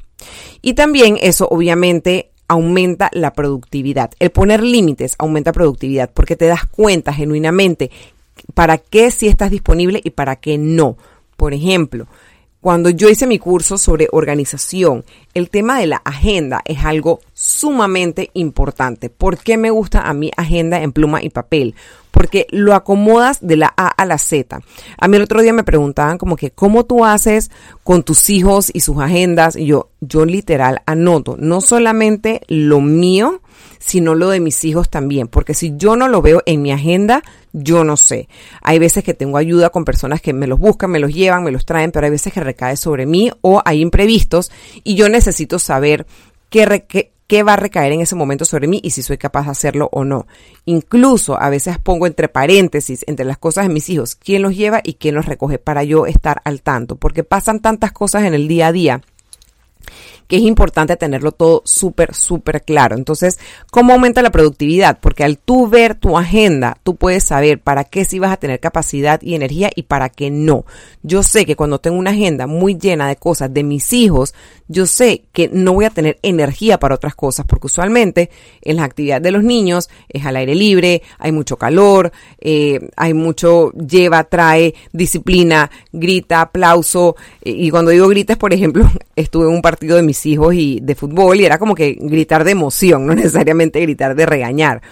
Y 0.60 0.74
también 0.74 1.16
eso 1.18 1.48
obviamente 1.50 2.34
aumenta 2.48 3.10
la 3.12 3.32
productividad. 3.32 4.10
El 4.18 4.30
poner 4.30 4.62
límites 4.62 5.14
aumenta 5.18 5.52
productividad 5.52 6.10
porque 6.12 6.36
te 6.36 6.46
das 6.46 6.66
cuenta 6.66 7.12
genuinamente 7.12 7.90
para 8.54 8.78
qué 8.78 9.10
sí 9.10 9.28
estás 9.28 9.50
disponible 9.50 10.00
y 10.02 10.10
para 10.10 10.36
qué 10.36 10.58
no. 10.58 10.96
Por 11.36 11.54
ejemplo, 11.54 12.06
cuando 12.60 12.88
yo 12.88 13.08
hice 13.08 13.26
mi 13.26 13.38
curso 13.38 13.76
sobre 13.76 14.08
organización, 14.10 15.04
el 15.34 15.50
tema 15.50 15.78
de 15.78 15.86
la 15.86 15.96
agenda 15.96 16.62
es 16.64 16.84
algo 16.84 17.20
sumamente 17.44 18.30
importante. 18.32 19.10
¿Por 19.10 19.36
qué 19.36 19.58
me 19.58 19.70
gusta 19.70 20.08
a 20.08 20.14
mí 20.14 20.30
agenda 20.34 20.80
en 20.80 20.92
pluma 20.92 21.22
y 21.22 21.28
papel? 21.28 21.74
Porque 22.10 22.46
lo 22.50 22.74
acomodas 22.74 23.38
de 23.42 23.56
la 23.56 23.74
A 23.76 23.88
a 23.88 24.06
la 24.06 24.16
Z. 24.16 24.60
A 24.98 25.08
mí 25.08 25.16
el 25.16 25.24
otro 25.24 25.42
día 25.42 25.52
me 25.52 25.62
preguntaban 25.62 26.16
como 26.16 26.36
que, 26.36 26.52
¿cómo 26.52 26.86
tú 26.86 27.04
haces 27.04 27.50
con 27.82 28.02
tus 28.02 28.30
hijos 28.30 28.70
y 28.72 28.80
sus 28.80 28.98
agendas? 28.98 29.56
Y 29.56 29.66
yo, 29.66 29.90
yo 30.00 30.24
literal 30.24 30.80
anoto 30.86 31.36
no 31.38 31.60
solamente 31.60 32.40
lo 32.48 32.80
mío, 32.80 33.42
sino 33.78 34.14
lo 34.14 34.30
de 34.30 34.40
mis 34.40 34.64
hijos 34.64 34.88
también, 34.88 35.28
porque 35.28 35.52
si 35.52 35.74
yo 35.76 35.96
no 35.96 36.08
lo 36.08 36.22
veo 36.22 36.42
en 36.46 36.62
mi 36.62 36.72
agenda, 36.72 37.22
yo 37.52 37.84
no 37.84 37.98
sé. 37.98 38.28
Hay 38.62 38.78
veces 38.78 39.04
que 39.04 39.12
tengo 39.12 39.36
ayuda 39.36 39.68
con 39.68 39.84
personas 39.84 40.22
que 40.22 40.32
me 40.32 40.46
los 40.46 40.58
buscan, 40.58 40.90
me 40.90 40.98
los 41.00 41.12
llevan, 41.12 41.44
me 41.44 41.50
los 41.50 41.66
traen, 41.66 41.92
pero 41.92 42.06
hay 42.06 42.10
veces 42.10 42.32
que 42.32 42.40
recae 42.40 42.78
sobre 42.78 43.04
mí 43.04 43.30
o 43.42 43.60
hay 43.66 43.82
imprevistos 43.82 44.50
y 44.82 44.94
yo 44.94 45.10
necesito 45.10 45.58
saber 45.58 46.06
qué, 46.48 46.84
qué, 46.88 47.13
va 47.42 47.54
a 47.54 47.56
recaer 47.56 47.92
en 47.92 48.00
ese 48.00 48.14
momento 48.14 48.44
sobre 48.44 48.68
mí 48.68 48.80
y 48.82 48.90
si 48.90 49.02
soy 49.02 49.18
capaz 49.18 49.46
de 49.46 49.52
hacerlo 49.52 49.88
o 49.92 50.04
no. 50.04 50.26
Incluso 50.64 51.40
a 51.40 51.50
veces 51.50 51.78
pongo 51.78 52.06
entre 52.06 52.28
paréntesis, 52.28 53.04
entre 53.06 53.24
las 53.24 53.38
cosas 53.38 53.66
de 53.66 53.72
mis 53.74 53.88
hijos, 53.90 54.14
quién 54.14 54.42
los 54.42 54.56
lleva 54.56 54.80
y 54.84 54.94
quién 54.94 55.14
los 55.14 55.26
recoge 55.26 55.58
para 55.58 55.84
yo 55.84 56.06
estar 56.06 56.42
al 56.44 56.62
tanto, 56.62 56.96
porque 56.96 57.24
pasan 57.24 57.60
tantas 57.60 57.92
cosas 57.92 58.24
en 58.24 58.34
el 58.34 58.48
día 58.48 58.68
a 58.68 58.72
día 58.72 59.00
que 60.26 60.36
es 60.36 60.42
importante 60.42 60.96
tenerlo 60.96 61.32
todo 61.32 61.62
súper, 61.64 62.14
súper 62.14 62.62
claro. 62.62 62.96
Entonces, 62.96 63.38
¿cómo 63.70 63.92
aumenta 63.92 64.22
la 64.22 64.30
productividad? 64.30 64.98
Porque 65.00 65.24
al 65.24 65.38
tú 65.38 65.68
ver 65.68 65.94
tu 65.94 66.16
agenda, 66.16 66.78
tú 66.82 66.96
puedes 66.96 67.24
saber 67.24 67.60
para 67.60 67.84
qué 67.84 68.04
sí 68.04 68.18
vas 68.18 68.32
a 68.32 68.36
tener 68.36 68.60
capacidad 68.60 69.20
y 69.22 69.34
energía 69.34 69.70
y 69.74 69.82
para 69.82 70.08
qué 70.08 70.30
no. 70.30 70.64
Yo 71.02 71.22
sé 71.22 71.44
que 71.44 71.56
cuando 71.56 71.80
tengo 71.80 71.96
una 71.96 72.10
agenda 72.10 72.46
muy 72.46 72.76
llena 72.76 73.08
de 73.08 73.16
cosas 73.16 73.52
de 73.52 73.62
mis 73.62 73.92
hijos, 73.92 74.34
yo 74.68 74.86
sé 74.86 75.24
que 75.32 75.48
no 75.52 75.74
voy 75.74 75.84
a 75.84 75.90
tener 75.90 76.18
energía 76.22 76.78
para 76.78 76.94
otras 76.94 77.14
cosas, 77.14 77.44
porque 77.46 77.66
usualmente 77.66 78.30
en 78.62 78.76
las 78.76 78.86
actividades 78.86 79.22
de 79.22 79.30
los 79.30 79.44
niños 79.44 79.90
es 80.08 80.24
al 80.24 80.36
aire 80.36 80.54
libre, 80.54 81.02
hay 81.18 81.32
mucho 81.32 81.56
calor, 81.56 82.12
eh, 82.40 82.88
hay 82.96 83.12
mucho 83.12 83.72
lleva, 83.72 84.24
trae, 84.24 84.74
disciplina, 84.92 85.70
grita, 85.92 86.40
aplauso. 86.40 87.16
Y 87.42 87.70
cuando 87.70 87.90
digo 87.90 88.08
gritas, 88.08 88.36
por 88.36 88.52
ejemplo, 88.52 88.90
estuve 89.16 89.46
en 89.46 89.52
un 89.52 89.62
partido 89.62 89.96
de 89.96 90.02
hijos 90.26 90.54
y 90.54 90.80
de 90.82 90.94
fútbol 90.94 91.40
y 91.40 91.44
era 91.44 91.58
como 91.58 91.74
que 91.74 91.96
gritar 92.00 92.44
de 92.44 92.52
emoción, 92.52 93.06
no 93.06 93.14
necesariamente 93.14 93.80
gritar 93.80 94.14
de 94.14 94.26
regañar. 94.26 94.82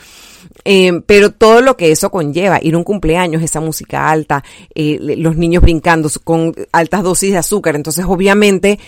Eh, 0.65 1.01
pero 1.07 1.31
todo 1.31 1.61
lo 1.61 1.77
que 1.77 1.93
eso 1.93 2.11
conlleva, 2.11 2.59
ir 2.63 2.75
a 2.75 2.79
un 2.79 2.85
cumpleaños, 2.85 3.43
esa 3.43 3.61
música 3.61 4.11
alta, 4.11 4.45
eh, 4.75 4.99
los 5.17 5.37
niños 5.37 5.63
brincando 5.63 6.11
con 6.25 6.55
altas 6.73 7.03
dosis 7.03 7.33
de 7.33 7.39
azúcar, 7.39 7.75
entonces 7.77 8.05
obviamente 8.07 8.79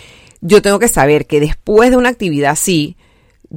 yo 0.41 0.61
tengo 0.61 0.79
que 0.79 0.89
saber 0.89 1.27
que 1.27 1.41
después 1.41 1.91
de 1.91 1.97
una 1.97 2.11
actividad 2.11 2.53
así, 2.53 2.97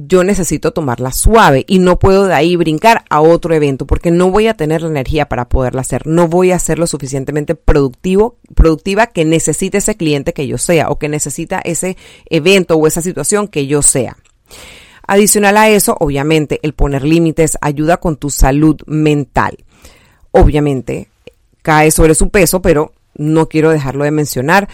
yo 0.06 0.22
necesito 0.24 0.72
tomarla 0.72 1.12
suave 1.12 1.64
y 1.66 1.78
no 1.78 1.98
puedo 1.98 2.26
de 2.26 2.34
ahí 2.34 2.56
brincar 2.56 3.04
a 3.10 3.20
otro 3.20 3.54
evento 3.54 3.86
porque 3.86 4.10
no 4.10 4.30
voy 4.30 4.46
a 4.46 4.54
tener 4.54 4.82
la 4.82 4.88
energía 4.88 5.28
para 5.28 5.48
poderla 5.48 5.80
hacer, 5.80 6.06
no 6.06 6.28
voy 6.28 6.52
a 6.52 6.58
ser 6.58 6.78
lo 6.78 6.86
suficientemente 6.86 7.54
productivo, 7.54 8.36
productiva 8.54 9.08
que 9.08 9.24
necesite 9.24 9.78
ese 9.78 9.96
cliente 9.96 10.32
que 10.32 10.46
yo 10.46 10.58
sea 10.58 10.90
o 10.90 10.98
que 10.98 11.08
necesita 11.08 11.60
ese 11.64 11.96
evento 12.30 12.76
o 12.76 12.86
esa 12.86 13.02
situación 13.02 13.48
que 13.48 13.66
yo 13.66 13.82
sea. 13.82 14.16
Adicional 15.06 15.56
a 15.56 15.70
eso, 15.70 15.96
obviamente, 15.98 16.60
el 16.62 16.74
poner 16.74 17.02
límites 17.02 17.56
ayuda 17.62 17.96
con 17.96 18.16
tu 18.16 18.28
salud 18.28 18.76
mental. 18.86 19.56
Obviamente, 20.32 21.08
cae 21.62 21.90
sobre 21.90 22.14
su 22.14 22.28
peso, 22.28 22.60
pero 22.60 22.92
no 23.14 23.48
quiero 23.48 23.70
dejarlo 23.70 24.04
de 24.04 24.10
mencionar 24.10 24.68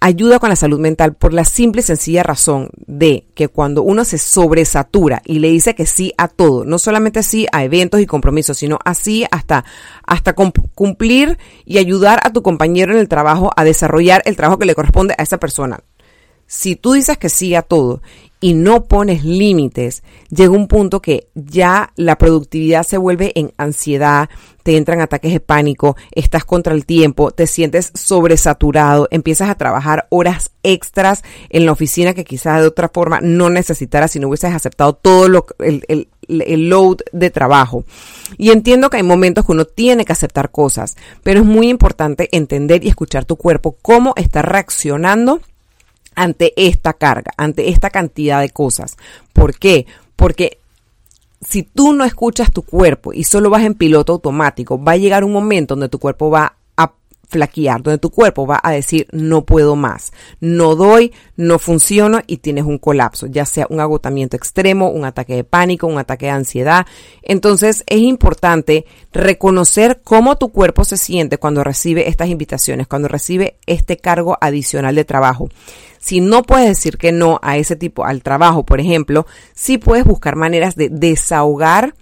ayuda 0.00 0.38
con 0.38 0.50
la 0.50 0.56
salud 0.56 0.78
mental 0.78 1.14
por 1.14 1.32
la 1.32 1.44
simple 1.44 1.80
y 1.80 1.84
sencilla 1.84 2.22
razón 2.22 2.70
de 2.86 3.26
que 3.34 3.48
cuando 3.48 3.82
uno 3.82 4.04
se 4.04 4.18
sobresatura 4.18 5.22
y 5.24 5.38
le 5.38 5.50
dice 5.50 5.74
que 5.74 5.86
sí 5.86 6.12
a 6.18 6.28
todo, 6.28 6.64
no 6.64 6.78
solamente 6.78 7.22
sí 7.22 7.46
a 7.52 7.64
eventos 7.64 8.00
y 8.00 8.06
compromisos, 8.06 8.58
sino 8.58 8.78
así 8.84 9.26
hasta, 9.30 9.64
hasta 10.06 10.34
cumplir 10.34 11.38
y 11.64 11.78
ayudar 11.78 12.20
a 12.24 12.32
tu 12.32 12.42
compañero 12.42 12.92
en 12.92 12.98
el 12.98 13.08
trabajo 13.08 13.50
a 13.56 13.64
desarrollar 13.64 14.22
el 14.26 14.36
trabajo 14.36 14.58
que 14.58 14.66
le 14.66 14.74
corresponde 14.74 15.14
a 15.16 15.22
esa 15.22 15.38
persona. 15.38 15.80
Si 16.46 16.76
tú 16.76 16.92
dices 16.92 17.18
que 17.18 17.28
sí 17.28 17.54
a 17.54 17.62
todo 17.62 18.02
y 18.40 18.54
no 18.54 18.84
pones 18.84 19.24
límites, 19.24 20.02
llega 20.30 20.52
un 20.52 20.68
punto 20.68 21.00
que 21.00 21.28
ya 21.34 21.92
la 21.96 22.18
productividad 22.18 22.82
se 22.82 22.98
vuelve 22.98 23.32
en 23.34 23.52
ansiedad, 23.56 24.28
te 24.62 24.76
entran 24.76 25.00
ataques 25.00 25.32
de 25.32 25.40
pánico, 25.40 25.96
estás 26.10 26.44
contra 26.44 26.74
el 26.74 26.84
tiempo, 26.84 27.30
te 27.30 27.46
sientes 27.46 27.92
sobresaturado, 27.94 29.08
empiezas 29.10 29.48
a 29.48 29.54
trabajar 29.54 30.06
horas 30.10 30.50
extras 30.62 31.22
en 31.50 31.66
la 31.66 31.72
oficina 31.72 32.14
que 32.14 32.24
quizás 32.24 32.60
de 32.60 32.66
otra 32.66 32.90
forma 32.92 33.20
no 33.22 33.48
necesitaras 33.48 34.10
si 34.10 34.20
no 34.20 34.28
hubieses 34.28 34.52
aceptado 34.52 34.94
todo 34.94 35.28
lo, 35.28 35.46
el, 35.60 35.84
el, 35.88 36.08
el 36.28 36.68
load 36.68 36.98
de 37.12 37.30
trabajo. 37.30 37.84
Y 38.36 38.50
entiendo 38.50 38.90
que 38.90 38.98
hay 38.98 39.02
momentos 39.02 39.46
que 39.46 39.52
uno 39.52 39.64
tiene 39.64 40.04
que 40.04 40.12
aceptar 40.12 40.50
cosas, 40.50 40.96
pero 41.22 41.40
es 41.40 41.46
muy 41.46 41.68
importante 41.68 42.28
entender 42.32 42.84
y 42.84 42.88
escuchar 42.88 43.24
tu 43.24 43.36
cuerpo, 43.36 43.76
cómo 43.80 44.14
está 44.16 44.42
reaccionando 44.42 45.40
ante 46.16 46.52
esta 46.56 46.94
carga, 46.94 47.32
ante 47.36 47.68
esta 47.68 47.90
cantidad 47.90 48.40
de 48.40 48.50
cosas. 48.50 48.96
¿Por 49.32 49.56
qué? 49.56 49.86
Porque 50.16 50.58
si 51.40 51.62
tú 51.62 51.92
no 51.92 52.04
escuchas 52.04 52.50
tu 52.52 52.62
cuerpo 52.62 53.12
y 53.12 53.22
solo 53.24 53.50
vas 53.50 53.62
en 53.62 53.74
piloto 53.74 54.14
automático, 54.14 54.82
va 54.82 54.92
a 54.92 54.96
llegar 54.96 55.22
un 55.22 55.32
momento 55.32 55.74
donde 55.74 55.88
tu 55.88 55.98
cuerpo 55.98 56.30
va 56.30 56.56
flaquear, 57.28 57.82
donde 57.82 57.98
tu 57.98 58.10
cuerpo 58.10 58.46
va 58.46 58.60
a 58.62 58.72
decir 58.72 59.06
no 59.12 59.44
puedo 59.44 59.76
más, 59.76 60.12
no 60.40 60.76
doy, 60.76 61.12
no 61.36 61.58
funciono 61.58 62.20
y 62.26 62.38
tienes 62.38 62.64
un 62.64 62.78
colapso, 62.78 63.26
ya 63.26 63.44
sea 63.44 63.66
un 63.68 63.80
agotamiento 63.80 64.36
extremo, 64.36 64.90
un 64.90 65.04
ataque 65.04 65.34
de 65.34 65.44
pánico, 65.44 65.86
un 65.86 65.98
ataque 65.98 66.26
de 66.26 66.32
ansiedad. 66.32 66.86
Entonces 67.22 67.84
es 67.86 68.00
importante 68.00 68.86
reconocer 69.12 70.00
cómo 70.04 70.36
tu 70.36 70.50
cuerpo 70.50 70.84
se 70.84 70.96
siente 70.96 71.38
cuando 71.38 71.64
recibe 71.64 72.08
estas 72.08 72.28
invitaciones, 72.28 72.86
cuando 72.86 73.08
recibe 73.08 73.56
este 73.66 73.96
cargo 73.96 74.38
adicional 74.40 74.94
de 74.94 75.04
trabajo. 75.04 75.48
Si 75.98 76.20
no 76.20 76.42
puedes 76.42 76.68
decir 76.68 76.98
que 76.98 77.10
no 77.10 77.40
a 77.42 77.56
ese 77.56 77.74
tipo, 77.74 78.04
al 78.04 78.22
trabajo, 78.22 78.64
por 78.64 78.80
ejemplo, 78.80 79.26
sí 79.54 79.78
puedes 79.78 80.04
buscar 80.04 80.36
maneras 80.36 80.76
de 80.76 80.88
desahogar 80.88 81.94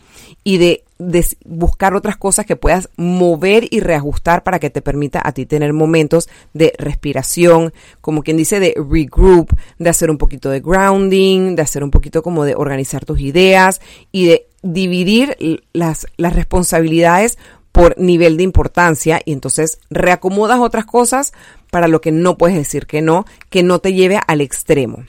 y 0.42 0.58
de, 0.58 0.83
buscar 0.98 1.94
otras 1.94 2.16
cosas 2.16 2.46
que 2.46 2.56
puedas 2.56 2.88
mover 2.96 3.66
y 3.70 3.80
reajustar 3.80 4.44
para 4.44 4.60
que 4.60 4.70
te 4.70 4.80
permita 4.80 5.20
a 5.24 5.32
ti 5.32 5.44
tener 5.44 5.72
momentos 5.72 6.28
de 6.52 6.72
respiración, 6.78 7.72
como 8.00 8.22
quien 8.22 8.36
dice, 8.36 8.60
de 8.60 8.74
regroup, 8.76 9.56
de 9.78 9.90
hacer 9.90 10.10
un 10.10 10.18
poquito 10.18 10.50
de 10.50 10.60
grounding, 10.60 11.56
de 11.56 11.62
hacer 11.62 11.82
un 11.82 11.90
poquito 11.90 12.22
como 12.22 12.44
de 12.44 12.54
organizar 12.54 13.04
tus 13.04 13.20
ideas 13.20 13.80
y 14.12 14.26
de 14.26 14.46
dividir 14.62 15.62
las, 15.72 16.06
las 16.16 16.34
responsabilidades 16.34 17.38
por 17.72 17.98
nivel 17.98 18.36
de 18.36 18.44
importancia 18.44 19.20
y 19.24 19.32
entonces 19.32 19.78
reacomodas 19.90 20.60
otras 20.60 20.84
cosas 20.84 21.32
para 21.72 21.88
lo 21.88 22.00
que 22.00 22.12
no 22.12 22.38
puedes 22.38 22.56
decir 22.56 22.86
que 22.86 23.02
no, 23.02 23.26
que 23.50 23.64
no 23.64 23.80
te 23.80 23.92
lleve 23.92 24.20
al 24.28 24.40
extremo. 24.40 25.04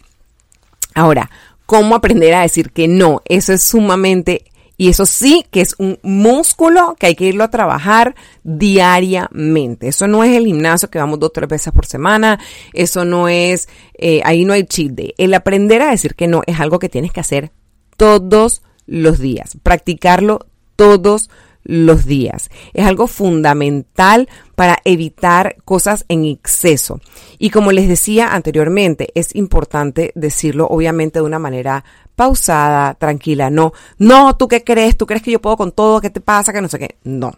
Ahora, 0.96 1.30
¿cómo 1.68 1.94
aprender 1.94 2.34
a 2.34 2.42
decir 2.42 2.72
que 2.72 2.88
no? 2.88 3.22
Eso 3.26 3.54
es 3.54 3.62
sumamente 3.62 4.46
y 4.78 4.90
eso 4.90 5.06
sí 5.06 5.46
que 5.52 5.62
es 5.62 5.76
un 5.78 6.00
músculo 6.04 6.96
que 7.00 7.08
hay 7.08 7.16
que 7.16 7.26
irlo 7.26 7.44
a 7.44 7.50
trabajar 7.50 8.16
diariamente. 8.44 9.88
Eso 9.88 10.08
no 10.08 10.24
es 10.24 10.36
el 10.36 10.46
gimnasio 10.46 10.90
que 10.90 11.00
vamos 11.00 11.20
dos 11.20 11.30
o 11.30 11.32
tres 11.32 11.50
veces 11.50 11.74
por 11.74 11.86
semana. 11.86 12.40
Eso 12.74 13.06
no 13.06 13.30
es, 13.30 13.70
eh, 13.94 14.22
ahí 14.26 14.46
no 14.46 14.54
hay 14.54 14.64
cheat. 14.66 15.14
El 15.18 15.34
aprender 15.34 15.82
a 15.82 15.92
decir 15.92 16.16
que 16.16 16.28
no 16.28 16.42
es 16.46 16.60
algo 16.60 16.80
que 16.80 16.90
tienes 16.90 17.12
que 17.12 17.22
hacer 17.22 17.52
todos 17.96 18.62
los 18.86 19.20
días. 19.20 19.58
Practicarlo 19.64 20.48
todos 20.76 21.30
los 21.66 22.06
días. 22.06 22.50
Es 22.74 22.86
algo 22.86 23.08
fundamental 23.08 24.30
para 24.56 24.78
evitar 24.86 25.58
cosas 25.66 26.06
en 26.08 26.26
exceso. 26.26 27.02
Y 27.38 27.50
como 27.50 27.72
les 27.72 27.90
decía 27.90 28.34
anteriormente, 28.34 29.10
es 29.16 29.36
importante 29.36 30.12
decirlo 30.16 30.68
obviamente 30.68 31.20
de 31.20 31.26
una 31.26 31.40
manera 31.40 31.84
pausada, 32.16 32.94
tranquila. 32.94 33.50
No, 33.50 33.74
no, 33.98 34.38
¿tú 34.38 34.48
qué 34.48 34.64
crees? 34.64 34.96
¿Tú 34.96 35.06
crees 35.06 35.22
que 35.22 35.32
yo 35.32 35.42
puedo 35.42 35.58
con 35.58 35.72
todo? 35.72 36.00
¿Qué 36.00 36.10
te 36.10 36.22
pasa? 36.22 36.54
Que 36.54 36.62
no 36.62 36.70
sé 36.70 36.80
qué. 36.80 36.96
No. 37.04 37.34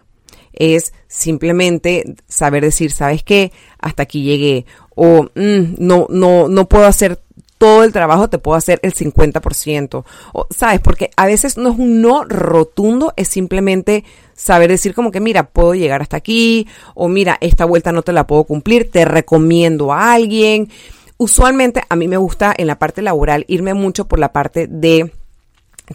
Es 0.52 0.92
simplemente 1.06 2.16
saber 2.26 2.64
decir, 2.64 2.90
¿sabes 2.90 3.22
qué? 3.22 3.52
Hasta 3.80 4.04
aquí 4.04 4.22
llegué. 4.22 4.66
O 4.94 5.24
mm, 5.34 5.74
no, 5.78 6.06
no, 6.10 6.48
no 6.48 6.68
puedo 6.68 6.86
hacer 6.86 7.20
todo 7.58 7.82
el 7.82 7.92
trabajo 7.92 8.30
te 8.30 8.38
puedo 8.38 8.56
hacer 8.56 8.78
el 8.82 8.94
50%. 8.94 10.04
O, 10.32 10.46
¿Sabes? 10.50 10.80
Porque 10.80 11.10
a 11.16 11.26
veces 11.26 11.58
no 11.58 11.70
es 11.70 11.78
un 11.78 12.00
no 12.00 12.24
rotundo, 12.24 13.12
es 13.16 13.28
simplemente 13.28 14.04
saber 14.34 14.70
decir 14.70 14.94
como 14.94 15.10
que, 15.10 15.20
mira, 15.20 15.48
puedo 15.50 15.74
llegar 15.74 16.00
hasta 16.00 16.16
aquí, 16.16 16.68
o 16.94 17.08
mira, 17.08 17.36
esta 17.40 17.64
vuelta 17.64 17.92
no 17.92 18.02
te 18.02 18.12
la 18.12 18.26
puedo 18.26 18.44
cumplir, 18.44 18.90
te 18.90 19.04
recomiendo 19.04 19.92
a 19.92 20.12
alguien. 20.12 20.70
Usualmente 21.18 21.82
a 21.88 21.96
mí 21.96 22.06
me 22.06 22.16
gusta 22.16 22.54
en 22.56 22.68
la 22.68 22.78
parte 22.78 23.02
laboral 23.02 23.44
irme 23.48 23.74
mucho 23.74 24.06
por 24.06 24.20
la 24.20 24.32
parte 24.32 24.68
de 24.68 25.12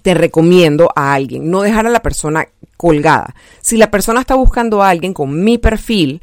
te 0.01 0.13
recomiendo 0.15 0.89
a 0.96 1.13
alguien, 1.13 1.50
no 1.50 1.62
dejar 1.62 1.86
a 1.86 1.91
la 1.91 2.01
persona 2.01 2.48
colgada. 2.77 3.36
Si 3.62 3.77
la 3.77 3.91
persona 3.91 4.22
está 4.22 4.36
buscando 4.36 4.82
a 4.82 4.89
alguien 4.89 5.13
con 5.13 5.43
mi 5.43 5.58
perfil, 5.60 6.22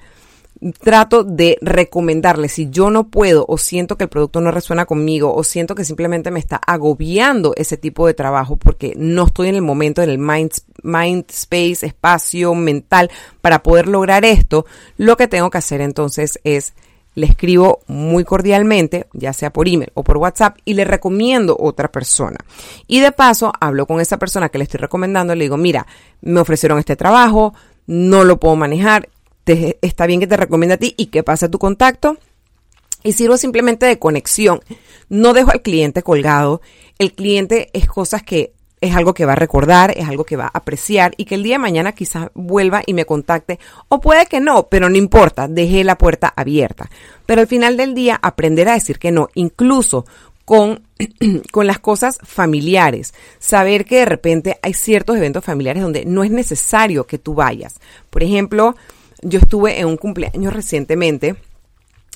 trato 0.81 1.25
de 1.25 1.59
recomendarle 1.62 2.49
si 2.49 2.69
yo 2.69 2.90
no 2.90 3.09
puedo 3.09 3.47
o 3.49 3.57
siento 3.57 3.97
que 3.97 4.05
el 4.05 4.11
producto 4.11 4.40
no 4.40 4.50
resuena 4.50 4.85
conmigo 4.85 5.35
o 5.35 5.43
siento 5.43 5.75
que 5.75 5.85
simplemente 5.85 6.31
me 6.31 6.38
está 6.38 6.57
agobiando 6.57 7.55
ese 7.57 7.76
tipo 7.76 8.07
de 8.07 8.14
trabajo 8.14 8.57
porque 8.57 8.95
no 8.97 9.26
estoy 9.26 9.49
en 9.49 9.55
el 9.55 9.62
momento, 9.62 10.02
en 10.02 10.11
el 10.11 10.19
mind, 10.19 10.52
mind 10.83 11.25
space, 11.31 11.87
espacio 11.87 12.55
mental 12.55 13.11
para 13.40 13.62
poder 13.62 13.88
lograr 13.88 14.25
esto, 14.25 14.67
lo 14.99 15.17
que 15.17 15.29
tengo 15.29 15.50
que 15.50 15.59
hacer 15.59 15.81
entonces 15.81 16.38
es 16.45 16.75
le 17.14 17.26
escribo 17.26 17.81
muy 17.88 18.25
cordialmente, 18.25 19.09
ya 19.12 19.33
sea 19.33 19.52
por 19.52 19.67
email 19.67 19.90
o 19.95 20.05
por 20.05 20.19
WhatsApp, 20.19 20.59
y 20.64 20.75
le 20.75 20.85
recomiendo 20.85 21.57
otra 21.59 21.90
persona. 21.90 22.38
Y 22.87 23.00
de 23.00 23.11
paso, 23.11 23.52
hablo 23.61 23.87
con 23.87 24.00
esa 24.00 24.17
persona 24.17 24.49
que 24.49 24.59
le 24.59 24.64
estoy 24.64 24.79
recomendando, 24.79 25.35
le 25.35 25.45
digo, 25.45 25.57
mira, 25.57 25.87
me 26.23 26.40
ofrecieron 26.40 26.79
este 26.79 26.95
trabajo, 26.95 27.52
no 27.87 28.23
lo 28.23 28.38
puedo 28.38 28.55
manejar, 28.55 29.09
está 29.47 30.06
bien 30.06 30.20
que 30.20 30.26
te 30.26 30.37
recomiende 30.37 30.75
a 30.75 30.78
ti 30.78 30.94
y 30.97 31.06
que 31.06 31.23
pase 31.23 31.49
tu 31.49 31.59
contacto. 31.59 32.18
Y 33.02 33.14
sirvo 33.14 33.37
simplemente 33.37 33.87
de 33.87 33.99
conexión. 33.99 34.61
No 35.09 35.32
dejo 35.32 35.50
al 35.50 35.62
cliente 35.62 36.02
colgado. 36.02 36.61
El 36.99 37.14
cliente 37.14 37.70
es 37.73 37.87
cosas 37.87 38.23
que 38.23 38.52
es 38.80 38.97
algo 38.97 39.14
que 39.14 39.26
va 39.26 39.32
a 39.32 39.37
recordar, 39.37 39.92
es 39.97 40.09
algo 40.09 40.25
que 40.25 40.37
va 40.37 40.47
a 40.47 40.59
apreciar 40.59 41.12
y 41.16 41.26
que 41.26 41.35
el 41.35 41.42
día 41.42 41.56
de 41.56 41.61
mañana 41.61 41.92
quizás 41.92 42.30
vuelva 42.35 42.82
y 42.87 42.94
me 42.94 43.04
contacte 43.04 43.59
o 43.88 44.00
puede 44.00 44.26
que 44.26 44.40
no, 44.40 44.68
pero 44.68 44.88
no 44.88 44.97
importa, 44.97 45.49
dejé 45.49 45.85
la 45.85 45.99
puerta 45.99 46.32
abierta. 46.35 46.88
Pero 47.26 47.42
al 47.42 47.47
final 47.47 47.76
del 47.76 47.94
día 47.94 48.18
aprender 48.23 48.68
a 48.68 48.75
decir 48.75 48.99
que 48.99 49.11
no, 49.11 49.28
incluso 49.35 50.06
con, 50.44 50.82
con 51.52 51.66
las 51.66 51.78
cosas 51.78 52.18
familiares. 52.23 53.14
Saber 53.38 53.85
que 53.85 53.99
de 53.99 54.06
repente 54.06 54.59
hay 54.62 54.75
ciertos 54.75 55.16
eventos 55.16 55.44
familiares 55.44 55.82
donde 55.82 56.04
no 56.04 56.25
es 56.25 56.30
necesario 56.30 57.06
que 57.06 57.18
tú 57.18 57.35
vayas. 57.35 57.78
Por 58.09 58.23
ejemplo, 58.23 58.75
yo 59.23 59.39
estuve 59.39 59.79
en 59.81 59.87
un 59.87 59.97
cumpleaños 59.97 60.53
recientemente 60.53 61.37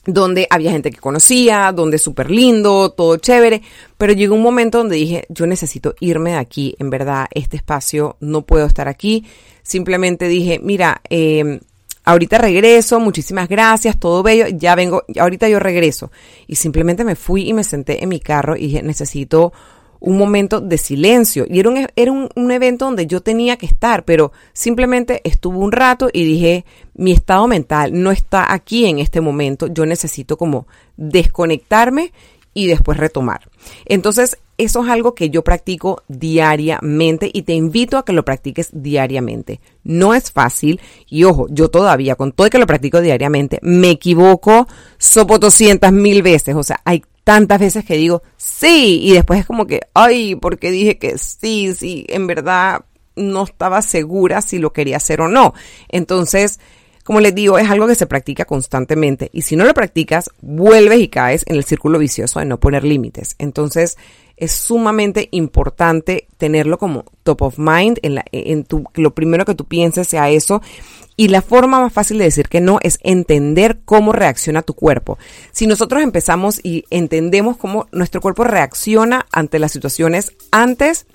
donde 0.06 0.46
había 0.50 0.70
gente 0.70 0.90
que 0.90 0.98
conocía, 0.98 1.72
donde 1.72 1.98
súper 1.98 2.30
lindo, 2.30 2.90
todo 2.90 3.16
chévere, 3.16 3.62
pero 3.96 4.12
llegó 4.12 4.34
un 4.34 4.42
momento 4.42 4.78
donde 4.78 4.96
dije, 4.96 5.24
yo 5.28 5.46
necesito 5.46 5.94
irme 6.00 6.32
de 6.32 6.36
aquí, 6.36 6.74
en 6.78 6.90
verdad, 6.90 7.26
este 7.32 7.56
espacio 7.56 8.16
no 8.20 8.42
puedo 8.42 8.66
estar 8.66 8.86
aquí. 8.88 9.24
Simplemente 9.62 10.28
dije, 10.28 10.60
mira, 10.62 11.00
eh, 11.08 11.60
ahorita 12.04 12.38
regreso, 12.38 13.00
muchísimas 13.00 13.48
gracias, 13.48 13.98
todo 13.98 14.22
bello, 14.22 14.46
ya 14.48 14.74
vengo, 14.74 15.04
ahorita 15.18 15.48
yo 15.48 15.58
regreso. 15.58 16.10
Y 16.46 16.56
simplemente 16.56 17.04
me 17.04 17.16
fui 17.16 17.48
y 17.48 17.54
me 17.54 17.64
senté 17.64 18.02
en 18.02 18.10
mi 18.10 18.20
carro 18.20 18.56
y 18.56 18.66
dije, 18.66 18.82
necesito 18.82 19.52
un 20.00 20.18
momento 20.18 20.60
de 20.60 20.78
silencio. 20.78 21.46
Y 21.48 21.60
era, 21.60 21.68
un, 21.68 21.86
era 21.96 22.12
un, 22.12 22.50
evento 22.50 22.84
donde 22.84 23.06
yo 23.06 23.20
tenía 23.20 23.56
que 23.56 23.66
estar, 23.66 24.04
pero 24.04 24.32
simplemente 24.52 25.20
estuve 25.24 25.58
un 25.58 25.72
rato 25.72 26.08
y 26.12 26.24
dije, 26.24 26.64
mi 26.94 27.12
estado 27.12 27.48
mental 27.48 27.90
no 27.92 28.10
está 28.10 28.52
aquí 28.52 28.86
en 28.86 28.98
este 28.98 29.20
momento, 29.20 29.66
yo 29.66 29.86
necesito 29.86 30.36
como 30.36 30.66
desconectarme 30.96 32.12
y 32.54 32.68
después 32.68 32.98
retomar. 32.98 33.48
Entonces, 33.86 34.38
eso 34.56 34.84
es 34.84 34.90
algo 34.90 35.14
que 35.14 35.30
yo 35.30 35.42
practico 35.42 36.02
diariamente 36.06 37.28
y 37.32 37.42
te 37.42 37.54
invito 37.54 37.98
a 37.98 38.04
que 38.04 38.12
lo 38.12 38.24
practiques 38.24 38.70
diariamente. 38.72 39.60
No 39.82 40.14
es 40.14 40.30
fácil 40.30 40.80
y 41.08 41.24
ojo, 41.24 41.48
yo 41.50 41.68
todavía, 41.70 42.14
con 42.14 42.30
todo 42.30 42.48
que 42.48 42.58
lo 42.58 42.66
practico 42.66 43.00
diariamente, 43.00 43.58
me 43.62 43.90
equivoco 43.90 44.68
sopo 44.96 45.38
200 45.38 45.90
mil 45.92 46.22
veces. 46.22 46.54
O 46.54 46.62
sea, 46.62 46.80
hay 46.84 47.02
tantas 47.24 47.58
veces 47.58 47.84
que 47.84 47.96
digo 47.96 48.22
sí 48.36 49.00
y 49.02 49.12
después 49.12 49.40
es 49.40 49.46
como 49.46 49.66
que, 49.66 49.80
ay, 49.94 50.36
porque 50.36 50.70
dije 50.70 50.98
que 50.98 51.18
sí, 51.18 51.74
sí, 51.74 52.06
en 52.08 52.26
verdad 52.26 52.84
no 53.16 53.44
estaba 53.44 53.82
segura 53.82 54.42
si 54.42 54.58
lo 54.58 54.72
quería 54.72 54.98
hacer 54.98 55.20
o 55.20 55.28
no. 55.28 55.54
Entonces, 55.88 56.60
como 57.04 57.20
les 57.20 57.34
digo, 57.34 57.58
es 57.58 57.68
algo 57.70 57.86
que 57.86 57.94
se 57.94 58.06
practica 58.06 58.44
constantemente 58.44 59.30
y 59.32 59.42
si 59.42 59.56
no 59.56 59.64
lo 59.64 59.74
practicas, 59.74 60.30
vuelves 60.40 61.00
y 61.00 61.08
caes 61.08 61.44
en 61.46 61.56
el 61.56 61.64
círculo 61.64 61.98
vicioso 61.98 62.40
de 62.40 62.46
no 62.46 62.60
poner 62.60 62.84
límites. 62.84 63.36
Entonces, 63.38 63.96
es 64.36 64.52
sumamente 64.52 65.28
importante 65.32 66.26
tenerlo 66.38 66.78
como 66.78 67.04
top 67.22 67.42
of 67.42 67.58
mind, 67.58 67.98
en, 68.02 68.64
tu, 68.64 68.84
lo 68.94 69.14
primero 69.14 69.44
que 69.44 69.54
tú 69.54 69.64
pienses 69.64 70.08
sea 70.08 70.30
eso. 70.30 70.62
Y 71.16 71.28
la 71.28 71.42
forma 71.42 71.80
más 71.80 71.92
fácil 71.92 72.18
de 72.18 72.24
decir 72.24 72.48
que 72.48 72.60
no 72.60 72.78
es 72.82 72.98
entender 73.02 73.78
cómo 73.84 74.12
reacciona 74.12 74.62
tu 74.62 74.74
cuerpo. 74.74 75.16
Si 75.52 75.66
nosotros 75.66 76.02
empezamos 76.02 76.60
y 76.64 76.84
entendemos 76.90 77.56
cómo 77.56 77.86
nuestro 77.92 78.20
cuerpo 78.20 78.42
reacciona 78.44 79.26
ante 79.30 79.60
las 79.60 79.70
situaciones 79.70 80.32
antes 80.50 81.06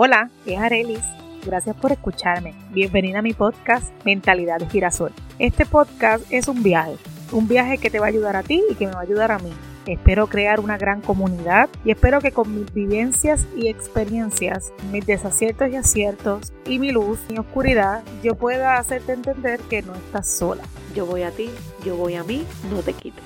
Hola, 0.00 0.30
es 0.46 0.58
Arelis. 0.58 1.00
Gracias 1.44 1.74
por 1.74 1.90
escucharme. 1.90 2.54
Bienvenida 2.70 3.18
a 3.18 3.22
mi 3.22 3.32
podcast 3.32 3.90
Mentalidad 4.04 4.58
de 4.58 4.68
Girasol. 4.68 5.12
Este 5.40 5.66
podcast 5.66 6.24
es 6.30 6.46
un 6.46 6.62
viaje, 6.62 6.94
un 7.32 7.48
viaje 7.48 7.78
que 7.78 7.90
te 7.90 7.98
va 7.98 8.06
a 8.06 8.08
ayudar 8.08 8.36
a 8.36 8.42
ti 8.42 8.62
y 8.70 8.74
que 8.74 8.86
me 8.86 8.92
va 8.92 9.00
a 9.00 9.02
ayudar 9.02 9.32
a 9.32 9.38
mí. 9.38 9.52
Espero 9.86 10.26
crear 10.26 10.60
una 10.60 10.76
gran 10.76 11.00
comunidad 11.00 11.68
y 11.84 11.90
espero 11.90 12.20
que 12.20 12.32
con 12.32 12.54
mis 12.54 12.72
vivencias 12.74 13.46
y 13.56 13.68
experiencias, 13.68 14.72
mis 14.92 15.06
desaciertos 15.06 15.70
y 15.70 15.76
aciertos 15.76 16.52
y 16.66 16.78
mi 16.78 16.92
luz, 16.92 17.18
mi 17.30 17.38
oscuridad, 17.38 18.02
yo 18.22 18.34
pueda 18.34 18.76
hacerte 18.76 19.12
entender 19.12 19.60
que 19.60 19.82
no 19.82 19.94
estás 19.94 20.28
sola. 20.28 20.62
Yo 20.94 21.06
voy 21.06 21.22
a 21.22 21.30
ti, 21.30 21.50
yo 21.84 21.96
voy 21.96 22.16
a 22.16 22.24
mí, 22.24 22.44
no 22.70 22.82
te 22.82 22.92
quites. 22.92 23.24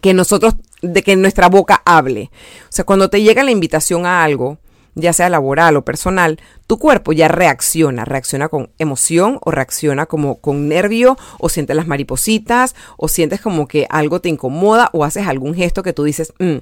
que 0.00 0.14
nosotros, 0.14 0.54
de 0.82 1.02
que 1.02 1.16
nuestra 1.16 1.48
boca 1.48 1.80
hable. 1.84 2.30
O 2.64 2.70
sea, 2.70 2.84
cuando 2.84 3.08
te 3.08 3.22
llega 3.22 3.44
la 3.44 3.50
invitación 3.50 4.04
a 4.04 4.22
algo, 4.22 4.58
ya 4.94 5.12
sea 5.12 5.30
laboral 5.30 5.76
o 5.76 5.84
personal, 5.84 6.38
tu 6.66 6.78
cuerpo 6.78 7.12
ya 7.12 7.28
reacciona, 7.28 8.04
reacciona 8.04 8.48
con 8.48 8.70
emoción 8.78 9.38
o 9.42 9.50
reacciona 9.50 10.06
como 10.06 10.36
con 10.36 10.68
nervio 10.68 11.16
o 11.38 11.48
sientes 11.48 11.76
las 11.76 11.86
maripositas 11.86 12.74
o 12.96 13.08
sientes 13.08 13.40
como 13.40 13.66
que 13.66 13.86
algo 13.88 14.20
te 14.20 14.28
incomoda 14.28 14.90
o 14.92 15.04
haces 15.04 15.26
algún 15.26 15.54
gesto 15.54 15.82
que 15.82 15.92
tú 15.92 16.04
dices, 16.04 16.34
mm, 16.38 16.58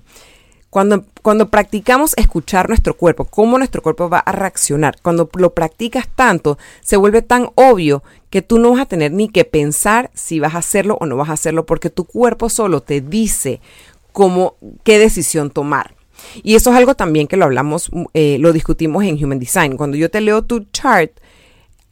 cuando, 0.71 1.05
cuando 1.23 1.51
practicamos 1.51 2.15
escuchar 2.17 2.69
nuestro 2.69 2.97
cuerpo, 2.97 3.25
cómo 3.25 3.59
nuestro 3.59 3.83
cuerpo 3.83 4.09
va 4.09 4.21
a 4.21 4.31
reaccionar, 4.31 4.97
cuando 5.03 5.29
lo 5.35 5.53
practicas 5.53 6.09
tanto, 6.15 6.59
se 6.81 6.97
vuelve 6.97 7.23
tan 7.23 7.49
obvio 7.57 8.05
que 8.31 8.41
tú 8.41 8.61
no 8.61 8.71
vas 8.71 8.83
a 8.83 8.87
tener 8.87 9.11
ni 9.11 9.29
que 9.29 9.45
pensar 9.45 10.13
si 10.15 10.39
vas 10.39 10.55
a 10.55 10.59
hacerlo 10.59 10.97
o 11.01 11.07
no 11.07 11.17
vas 11.17 11.31
a 11.31 11.33
hacerlo, 11.33 11.67
porque 11.67 11.91
tu 11.91 12.05
cuerpo 12.05 12.49
solo 12.49 12.83
te 12.83 13.01
dice 13.01 13.61
cómo, 14.13 14.57
qué 14.85 14.99
decisión 14.99 15.51
tomar. 15.51 15.95
Y 16.43 16.55
eso 16.55 16.71
es 16.71 16.77
algo 16.77 16.95
también 16.95 17.27
que 17.27 17.37
lo 17.37 17.45
hablamos, 17.45 17.91
eh, 18.15 18.37
lo 18.39 18.53
discutimos 18.53 19.05
en 19.05 19.23
Human 19.23 19.39
Design. 19.39 19.77
Cuando 19.77 19.97
yo 19.97 20.11
te 20.11 20.21
leo 20.21 20.43
tu 20.43 20.67
chart, 20.73 21.13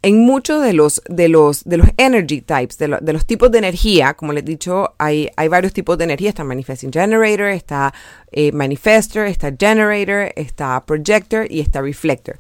en 0.03 0.21
muchos 0.21 0.63
de 0.63 0.73
los, 0.75 1.03
de 1.09 1.29
los, 1.29 1.65
de 1.65 1.77
los 1.77 1.89
energy 1.97 2.41
types, 2.41 2.79
de, 2.79 2.89
los 2.89 3.27
tipos 3.27 3.51
de 3.51 3.59
energía, 3.59 4.15
como 4.15 4.33
les 4.33 4.45
he 4.45 4.47
dicho, 4.47 4.95
hay, 4.99 5.29
hay 5.37 5.49
varios 5.49 5.73
tipos 5.73 5.99
de 5.99 6.05
energía. 6.05 6.29
Está 6.29 6.45
Manifesting 6.45 6.93
Generator, 6.93 7.47
está 7.47 7.93
eh, 8.31 8.53
Manifester, 8.53 9.27
está 9.27 9.53
Generator, 9.59 10.33
está 10.37 10.85
Projector 10.85 11.51
y 11.51 11.61
está 11.61 11.81
Reflector. 11.81 12.39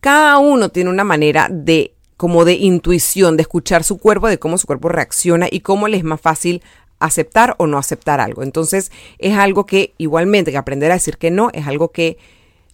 Cada 0.00 0.38
uno 0.38 0.70
tiene 0.70 0.90
una 0.90 1.04
manera 1.04 1.48
de 1.50 1.92
como 2.16 2.44
de 2.44 2.54
intuición, 2.54 3.36
de 3.36 3.42
escuchar 3.42 3.84
su 3.84 3.98
cuerpo, 3.98 4.28
de 4.28 4.38
cómo 4.38 4.56
su 4.56 4.66
cuerpo 4.66 4.88
reacciona 4.88 5.48
y 5.50 5.60
cómo 5.60 5.88
le 5.88 5.96
es 5.96 6.04
más 6.04 6.20
fácil 6.20 6.62
aceptar 7.04 7.54
o 7.58 7.66
no 7.66 7.78
aceptar 7.78 8.20
algo. 8.20 8.42
Entonces 8.42 8.90
es 9.18 9.36
algo 9.36 9.66
que 9.66 9.94
igualmente 9.98 10.50
que 10.50 10.58
aprender 10.58 10.90
a 10.90 10.94
decir 10.94 11.18
que 11.18 11.30
no 11.30 11.50
es 11.52 11.66
algo 11.66 11.90
que 11.90 12.18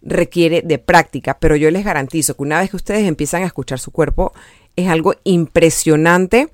requiere 0.02 0.62
de 0.62 0.78
práctica, 0.78 1.38
pero 1.38 1.56
yo 1.56 1.70
les 1.70 1.84
garantizo 1.84 2.34
que 2.34 2.43
una 2.43 2.60
vez 2.60 2.71
que 2.71 2.76
ustedes 2.76 3.06
empiezan 3.06 3.43
a 3.43 3.47
escuchar 3.47 3.78
su 3.78 3.90
cuerpo, 3.90 4.32
es 4.76 4.88
algo 4.88 5.14
impresionante 5.25 6.49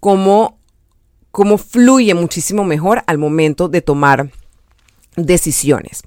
cómo, 0.00 0.58
cómo 1.30 1.58
fluye 1.58 2.14
muchísimo 2.14 2.64
mejor 2.64 3.02
al 3.06 3.18
momento 3.18 3.68
de 3.68 3.82
tomar 3.82 4.30
decisiones. 5.16 6.02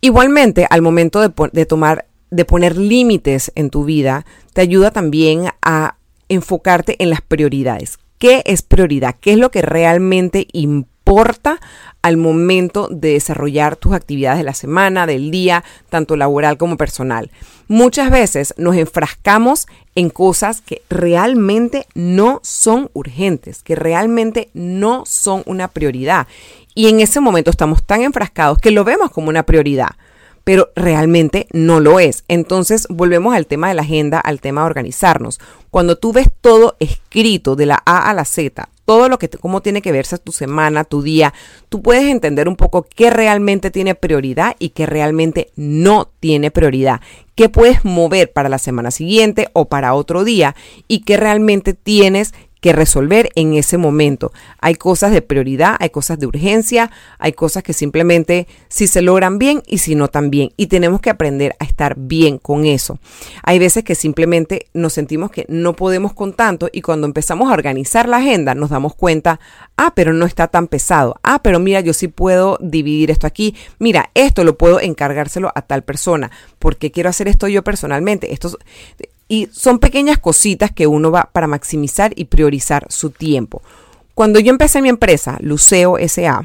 Igualmente, 0.00 0.66
al 0.70 0.82
momento 0.82 1.20
de, 1.20 1.32
de 1.52 1.66
tomar, 1.66 2.06
de 2.30 2.44
poner 2.44 2.76
límites 2.76 3.50
en 3.56 3.70
tu 3.70 3.84
vida, 3.84 4.24
te 4.52 4.60
ayuda 4.60 4.92
también 4.92 5.48
a 5.62 5.96
enfocarte 6.28 7.02
en 7.02 7.10
las 7.10 7.20
prioridades. 7.20 7.98
¿Qué 8.18 8.42
es 8.46 8.62
prioridad? 8.62 9.16
¿Qué 9.20 9.32
es 9.32 9.38
lo 9.38 9.50
que 9.50 9.62
realmente 9.62 10.48
importa? 10.52 11.60
al 12.02 12.16
momento 12.16 12.88
de 12.90 13.12
desarrollar 13.12 13.76
tus 13.76 13.92
actividades 13.92 14.38
de 14.38 14.44
la 14.44 14.54
semana, 14.54 15.06
del 15.06 15.30
día, 15.30 15.64
tanto 15.88 16.16
laboral 16.16 16.58
como 16.58 16.76
personal. 16.76 17.30
Muchas 17.66 18.10
veces 18.10 18.54
nos 18.56 18.76
enfrascamos 18.76 19.66
en 19.94 20.10
cosas 20.10 20.60
que 20.60 20.82
realmente 20.88 21.86
no 21.94 22.40
son 22.42 22.90
urgentes, 22.92 23.62
que 23.62 23.74
realmente 23.74 24.48
no 24.54 25.04
son 25.06 25.42
una 25.46 25.68
prioridad. 25.68 26.26
Y 26.74 26.88
en 26.88 27.00
ese 27.00 27.20
momento 27.20 27.50
estamos 27.50 27.82
tan 27.82 28.02
enfrascados 28.02 28.58
que 28.58 28.70
lo 28.70 28.84
vemos 28.84 29.10
como 29.10 29.28
una 29.28 29.42
prioridad 29.42 29.90
pero 30.48 30.72
realmente 30.74 31.46
no 31.52 31.78
lo 31.78 32.00
es. 32.00 32.24
Entonces 32.26 32.86
volvemos 32.88 33.34
al 33.34 33.46
tema 33.46 33.68
de 33.68 33.74
la 33.74 33.82
agenda, 33.82 34.18
al 34.18 34.40
tema 34.40 34.62
de 34.62 34.68
organizarnos. 34.68 35.40
Cuando 35.70 35.96
tú 35.96 36.14
ves 36.14 36.28
todo 36.40 36.74
escrito 36.80 37.54
de 37.54 37.66
la 37.66 37.82
A 37.84 38.08
a 38.08 38.14
la 38.14 38.24
Z, 38.24 38.66
todo 38.86 39.10
lo 39.10 39.18
que, 39.18 39.28
cómo 39.28 39.60
tiene 39.60 39.82
que 39.82 39.92
verse 39.92 40.16
tu 40.16 40.32
semana, 40.32 40.84
tu 40.84 41.02
día, 41.02 41.34
tú 41.68 41.82
puedes 41.82 42.04
entender 42.04 42.48
un 42.48 42.56
poco 42.56 42.86
qué 42.88 43.10
realmente 43.10 43.70
tiene 43.70 43.94
prioridad 43.94 44.56
y 44.58 44.70
qué 44.70 44.86
realmente 44.86 45.50
no 45.54 46.08
tiene 46.18 46.50
prioridad. 46.50 47.02
Qué 47.34 47.50
puedes 47.50 47.84
mover 47.84 48.32
para 48.32 48.48
la 48.48 48.56
semana 48.56 48.90
siguiente 48.90 49.50
o 49.52 49.66
para 49.66 49.92
otro 49.92 50.24
día 50.24 50.56
y 50.88 51.00
qué 51.00 51.18
realmente 51.18 51.74
tienes 51.74 52.32
que 52.60 52.72
resolver 52.72 53.30
en 53.34 53.54
ese 53.54 53.78
momento. 53.78 54.32
Hay 54.60 54.74
cosas 54.74 55.12
de 55.12 55.22
prioridad, 55.22 55.76
hay 55.78 55.90
cosas 55.90 56.18
de 56.18 56.26
urgencia, 56.26 56.90
hay 57.18 57.32
cosas 57.32 57.62
que 57.62 57.72
simplemente 57.72 58.46
si 58.68 58.86
se 58.86 59.02
logran 59.02 59.38
bien 59.38 59.62
y 59.66 59.78
si 59.78 59.94
no 59.94 60.08
también. 60.08 60.50
Y 60.56 60.66
tenemos 60.66 61.00
que 61.00 61.10
aprender 61.10 61.54
a 61.58 61.64
estar 61.64 61.94
bien 61.96 62.38
con 62.38 62.66
eso. 62.66 62.98
Hay 63.42 63.58
veces 63.58 63.84
que 63.84 63.94
simplemente 63.94 64.66
nos 64.74 64.92
sentimos 64.92 65.30
que 65.30 65.46
no 65.48 65.74
podemos 65.74 66.12
con 66.12 66.32
tanto 66.32 66.68
y 66.72 66.82
cuando 66.82 67.06
empezamos 67.06 67.50
a 67.50 67.54
organizar 67.54 68.08
la 68.08 68.18
agenda 68.18 68.54
nos 68.54 68.70
damos 68.70 68.94
cuenta, 68.94 69.40
ah, 69.76 69.92
pero 69.94 70.12
no 70.12 70.26
está 70.26 70.48
tan 70.48 70.66
pesado. 70.66 71.16
Ah, 71.22 71.40
pero 71.42 71.58
mira, 71.58 71.80
yo 71.80 71.92
sí 71.92 72.08
puedo 72.08 72.58
dividir 72.60 73.10
esto 73.10 73.26
aquí. 73.26 73.54
Mira, 73.78 74.10
esto 74.14 74.44
lo 74.44 74.56
puedo 74.56 74.80
encargárselo 74.80 75.52
a 75.54 75.62
tal 75.62 75.82
persona. 75.82 76.30
porque 76.58 76.90
quiero 76.90 77.08
hacer 77.08 77.28
esto 77.28 77.48
yo 77.48 77.62
personalmente? 77.62 78.32
Esto 78.32 78.58
y 79.28 79.48
son 79.52 79.78
pequeñas 79.78 80.18
cositas 80.18 80.72
que 80.72 80.86
uno 80.86 81.10
va 81.10 81.30
para 81.32 81.46
maximizar 81.46 82.12
y 82.16 82.24
priorizar 82.24 82.86
su 82.90 83.10
tiempo. 83.10 83.62
Cuando 84.14 84.40
yo 84.40 84.50
empecé 84.50 84.82
mi 84.82 84.88
empresa, 84.88 85.36
Luceo 85.40 85.96
SA, 86.08 86.44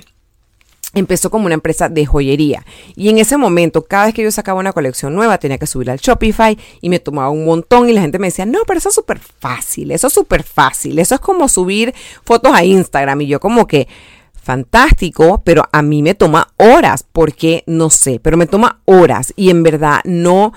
empezó 0.94 1.32
como 1.32 1.46
una 1.46 1.56
empresa 1.56 1.90
de 1.90 2.06
joyería. 2.06 2.66
Y 2.96 3.10
en 3.10 3.18
ese 3.18 3.38
momento, 3.38 3.84
cada 3.84 4.06
vez 4.06 4.14
que 4.14 4.24
yo 4.24 4.32
sacaba 4.32 4.60
una 4.60 4.74
colección 4.74 5.16
nueva, 5.16 5.38
tenía 5.38 5.58
que 5.58 5.66
subir 5.66 5.90
al 5.90 5.98
Shopify 5.98 6.58
y 6.82 6.90
me 6.90 7.00
tomaba 7.00 7.30
un 7.30 7.46
montón 7.46 7.90
y 7.90 7.94
la 7.94 8.02
gente 8.02 8.20
me 8.20 8.28
decía, 8.28 8.46
no, 8.46 8.60
pero 8.68 8.78
eso 8.78 8.90
es 8.90 8.96
súper 8.96 9.20
fácil, 9.20 9.92
eso 9.92 10.08
es 10.08 10.14
súper 10.14 10.44
fácil, 10.44 11.00
eso 11.00 11.16
es 11.16 11.22
como 11.22 11.48
subir 11.48 11.94
fotos 12.24 12.54
a 12.54 12.64
Instagram. 12.64 13.22
Y 13.22 13.28
yo 13.28 13.40
como 13.40 13.66
que, 13.66 13.88
fantástico, 14.34 15.42
pero 15.44 15.64
a 15.72 15.82
mí 15.82 16.04
me 16.04 16.14
toma 16.14 16.54
horas, 16.58 17.06
porque 17.12 17.64
no 17.66 17.90
sé, 17.90 18.20
pero 18.22 18.38
me 18.38 18.46
toma 18.46 18.82
horas 18.86 19.34
y 19.36 19.50
en 19.50 19.64
verdad 19.64 20.02
no 20.04 20.54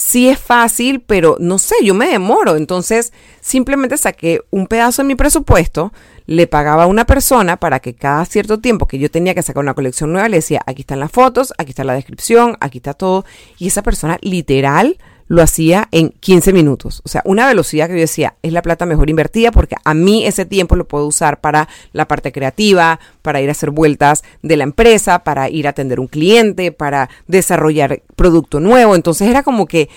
sí 0.00 0.30
es 0.30 0.38
fácil, 0.38 1.00
pero 1.00 1.36
no 1.38 1.58
sé, 1.58 1.74
yo 1.84 1.94
me 1.94 2.08
demoro. 2.08 2.56
Entonces, 2.56 3.12
simplemente 3.40 3.98
saqué 3.98 4.40
un 4.50 4.66
pedazo 4.66 5.02
de 5.02 5.08
mi 5.08 5.14
presupuesto, 5.14 5.92
le 6.26 6.46
pagaba 6.46 6.84
a 6.84 6.86
una 6.86 7.04
persona 7.04 7.58
para 7.58 7.80
que 7.80 7.94
cada 7.94 8.24
cierto 8.24 8.60
tiempo 8.60 8.86
que 8.86 8.98
yo 8.98 9.10
tenía 9.10 9.34
que 9.34 9.42
sacar 9.42 9.62
una 9.62 9.74
colección 9.74 10.12
nueva, 10.12 10.28
le 10.28 10.38
decía, 10.38 10.62
aquí 10.66 10.82
están 10.82 11.00
las 11.00 11.12
fotos, 11.12 11.52
aquí 11.58 11.70
está 11.70 11.84
la 11.84 11.92
descripción, 11.94 12.56
aquí 12.60 12.78
está 12.78 12.94
todo. 12.94 13.26
Y 13.58 13.66
esa 13.66 13.82
persona 13.82 14.18
literal 14.22 14.98
lo 15.30 15.42
hacía 15.42 15.86
en 15.92 16.08
15 16.08 16.52
minutos. 16.52 17.02
O 17.04 17.08
sea, 17.08 17.22
una 17.24 17.46
velocidad 17.46 17.86
que 17.86 17.94
yo 17.94 18.00
decía, 18.00 18.34
es 18.42 18.52
la 18.52 18.62
plata 18.62 18.84
mejor 18.84 19.10
invertida 19.10 19.52
porque 19.52 19.76
a 19.84 19.94
mí 19.94 20.26
ese 20.26 20.44
tiempo 20.44 20.74
lo 20.74 20.88
puedo 20.88 21.06
usar 21.06 21.40
para 21.40 21.68
la 21.92 22.08
parte 22.08 22.32
creativa, 22.32 22.98
para 23.22 23.40
ir 23.40 23.48
a 23.48 23.52
hacer 23.52 23.70
vueltas 23.70 24.24
de 24.42 24.56
la 24.56 24.64
empresa, 24.64 25.20
para 25.20 25.48
ir 25.48 25.68
a 25.68 25.70
atender 25.70 26.00
un 26.00 26.08
cliente, 26.08 26.72
para 26.72 27.08
desarrollar 27.28 28.02
producto 28.16 28.58
nuevo. 28.58 28.96
Entonces 28.96 29.28
era 29.28 29.44
como 29.44 29.66
que 29.66 29.88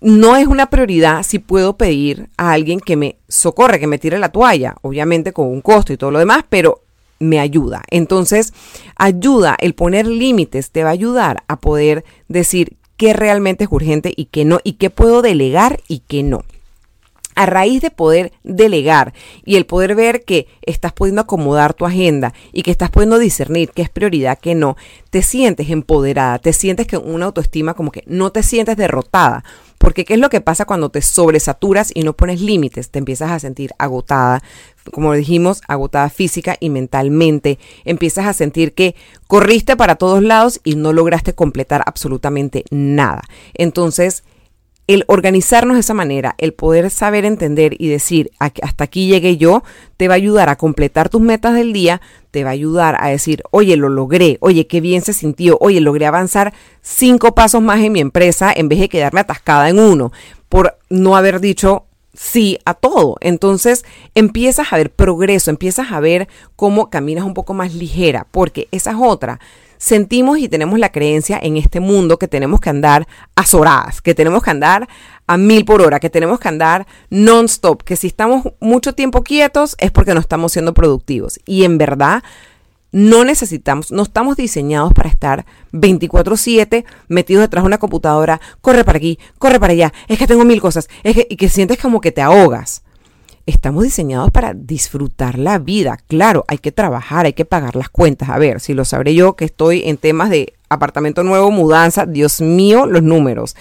no 0.00 0.36
es 0.36 0.46
una 0.46 0.70
prioridad 0.70 1.24
si 1.24 1.40
puedo 1.40 1.76
pedir 1.76 2.28
a 2.36 2.52
alguien 2.52 2.78
que 2.78 2.94
me 2.94 3.16
socorre, 3.26 3.80
que 3.80 3.88
me 3.88 3.98
tire 3.98 4.16
la 4.20 4.28
toalla, 4.28 4.76
obviamente 4.82 5.32
con 5.32 5.48
un 5.48 5.60
costo 5.60 5.92
y 5.92 5.96
todo 5.96 6.12
lo 6.12 6.20
demás, 6.20 6.44
pero 6.48 6.82
me 7.18 7.40
ayuda. 7.40 7.82
Entonces, 7.90 8.54
ayuda, 8.94 9.56
el 9.58 9.74
poner 9.74 10.06
límites 10.06 10.70
te 10.70 10.84
va 10.84 10.90
a 10.90 10.92
ayudar 10.92 11.42
a 11.48 11.56
poder 11.56 12.04
decir 12.28 12.76
qué 13.00 13.14
realmente 13.14 13.64
es 13.64 13.72
urgente 13.72 14.12
y 14.14 14.26
qué 14.26 14.44
no, 14.44 14.60
y 14.62 14.74
qué 14.74 14.90
puedo 14.90 15.22
delegar 15.22 15.80
y 15.88 16.00
qué 16.00 16.22
no. 16.22 16.44
A 17.40 17.46
raíz 17.46 17.80
de 17.80 17.90
poder 17.90 18.32
delegar 18.42 19.14
y 19.46 19.56
el 19.56 19.64
poder 19.64 19.94
ver 19.94 20.24
que 20.26 20.46
estás 20.60 20.92
pudiendo 20.92 21.22
acomodar 21.22 21.72
tu 21.72 21.86
agenda 21.86 22.34
y 22.52 22.62
que 22.62 22.70
estás 22.70 22.90
pudiendo 22.90 23.18
discernir 23.18 23.70
qué 23.70 23.80
es 23.80 23.88
prioridad, 23.88 24.38
qué 24.38 24.54
no, 24.54 24.76
te 25.08 25.22
sientes 25.22 25.70
empoderada, 25.70 26.38
te 26.38 26.52
sientes 26.52 26.86
que 26.86 26.98
una 26.98 27.24
autoestima 27.24 27.72
como 27.72 27.92
que 27.92 28.04
no 28.06 28.30
te 28.30 28.42
sientes 28.42 28.76
derrotada. 28.76 29.42
Porque 29.78 30.04
¿qué 30.04 30.12
es 30.12 30.20
lo 30.20 30.28
que 30.28 30.42
pasa 30.42 30.66
cuando 30.66 30.90
te 30.90 31.00
sobresaturas 31.00 31.90
y 31.94 32.02
no 32.02 32.12
pones 32.12 32.42
límites? 32.42 32.90
Te 32.90 32.98
empiezas 32.98 33.30
a 33.30 33.38
sentir 33.38 33.70
agotada, 33.78 34.42
como 34.92 35.14
dijimos, 35.14 35.62
agotada 35.66 36.10
física 36.10 36.58
y 36.60 36.68
mentalmente. 36.68 37.58
Empiezas 37.86 38.26
a 38.26 38.34
sentir 38.34 38.74
que 38.74 38.94
corriste 39.26 39.78
para 39.78 39.94
todos 39.94 40.22
lados 40.22 40.60
y 40.64 40.74
no 40.74 40.92
lograste 40.92 41.34
completar 41.34 41.82
absolutamente 41.86 42.64
nada. 42.70 43.22
Entonces, 43.54 44.24
el 44.86 45.04
organizarnos 45.06 45.76
de 45.76 45.80
esa 45.80 45.94
manera, 45.94 46.34
el 46.38 46.52
poder 46.52 46.90
saber 46.90 47.24
entender 47.24 47.74
y 47.78 47.88
decir 47.88 48.30
hasta 48.38 48.84
aquí 48.84 49.06
llegué 49.06 49.36
yo, 49.36 49.62
te 49.96 50.08
va 50.08 50.14
a 50.14 50.16
ayudar 50.16 50.48
a 50.48 50.56
completar 50.56 51.08
tus 51.08 51.20
metas 51.20 51.54
del 51.54 51.72
día, 51.72 52.00
te 52.30 52.42
va 52.42 52.50
a 52.50 52.54
ayudar 52.54 52.96
a 53.00 53.08
decir, 53.08 53.42
oye, 53.50 53.76
lo 53.76 53.88
logré, 53.88 54.38
oye, 54.40 54.66
qué 54.66 54.80
bien 54.80 55.02
se 55.02 55.12
sintió, 55.12 55.58
oye, 55.60 55.80
logré 55.80 56.06
avanzar 56.06 56.52
cinco 56.82 57.34
pasos 57.34 57.62
más 57.62 57.80
en 57.80 57.92
mi 57.92 58.00
empresa 58.00 58.52
en 58.54 58.68
vez 58.68 58.80
de 58.80 58.88
quedarme 58.88 59.20
atascada 59.20 59.68
en 59.68 59.78
uno 59.78 60.12
por 60.48 60.76
no 60.88 61.16
haber 61.16 61.40
dicho 61.40 61.86
sí 62.12 62.58
a 62.64 62.74
todo. 62.74 63.16
Entonces 63.20 63.84
empiezas 64.14 64.72
a 64.72 64.76
ver 64.76 64.90
progreso, 64.90 65.50
empiezas 65.50 65.92
a 65.92 66.00
ver 66.00 66.28
cómo 66.56 66.90
caminas 66.90 67.24
un 67.24 67.34
poco 67.34 67.54
más 67.54 67.74
ligera, 67.74 68.26
porque 68.30 68.68
esa 68.72 68.90
es 68.90 68.96
otra 69.00 69.40
sentimos 69.80 70.38
y 70.38 70.48
tenemos 70.48 70.78
la 70.78 70.92
creencia 70.92 71.40
en 71.42 71.56
este 71.56 71.80
mundo 71.80 72.18
que 72.18 72.28
tenemos 72.28 72.60
que 72.60 72.68
andar 72.68 73.08
azoradas, 73.34 74.02
que 74.02 74.14
tenemos 74.14 74.42
que 74.42 74.50
andar 74.50 74.88
a 75.26 75.38
mil 75.38 75.64
por 75.64 75.80
hora, 75.80 75.98
que 75.98 76.10
tenemos 76.10 76.38
que 76.38 76.48
andar 76.48 76.86
non-stop, 77.08 77.82
que 77.82 77.96
si 77.96 78.06
estamos 78.06 78.44
mucho 78.60 78.94
tiempo 78.94 79.24
quietos 79.24 79.76
es 79.78 79.90
porque 79.90 80.12
no 80.12 80.20
estamos 80.20 80.52
siendo 80.52 80.74
productivos. 80.74 81.40
Y 81.46 81.64
en 81.64 81.78
verdad 81.78 82.22
no 82.92 83.24
necesitamos, 83.24 83.90
no 83.90 84.02
estamos 84.02 84.36
diseñados 84.36 84.92
para 84.92 85.08
estar 85.08 85.46
24/7 85.72 86.84
metidos 87.08 87.42
detrás 87.42 87.64
de 87.64 87.68
una 87.68 87.78
computadora, 87.78 88.38
corre 88.60 88.84
para 88.84 88.98
aquí, 88.98 89.18
corre 89.38 89.58
para 89.58 89.72
allá, 89.72 89.94
es 90.08 90.18
que 90.18 90.26
tengo 90.26 90.44
mil 90.44 90.60
cosas, 90.60 90.90
es 91.04 91.14
que, 91.14 91.26
y 91.30 91.36
que 91.36 91.48
sientes 91.48 91.78
como 91.78 92.02
que 92.02 92.12
te 92.12 92.20
ahogas 92.20 92.82
estamos 93.50 93.84
diseñados 93.84 94.30
para 94.30 94.54
disfrutar 94.54 95.38
la 95.38 95.58
vida. 95.58 95.98
Claro, 96.08 96.44
hay 96.48 96.58
que 96.58 96.72
trabajar, 96.72 97.26
hay 97.26 97.32
que 97.32 97.44
pagar 97.44 97.76
las 97.76 97.88
cuentas. 97.90 98.28
A 98.30 98.38
ver, 98.38 98.60
si 98.60 98.74
lo 98.74 98.84
sabré 98.84 99.14
yo 99.14 99.34
que 99.34 99.44
estoy 99.44 99.82
en 99.84 99.96
temas 99.96 100.30
de 100.30 100.54
apartamento 100.68 101.22
nuevo, 101.22 101.50
mudanza, 101.50 102.06
Dios 102.06 102.40
mío, 102.40 102.86
los 102.86 103.02
números. 103.02 103.56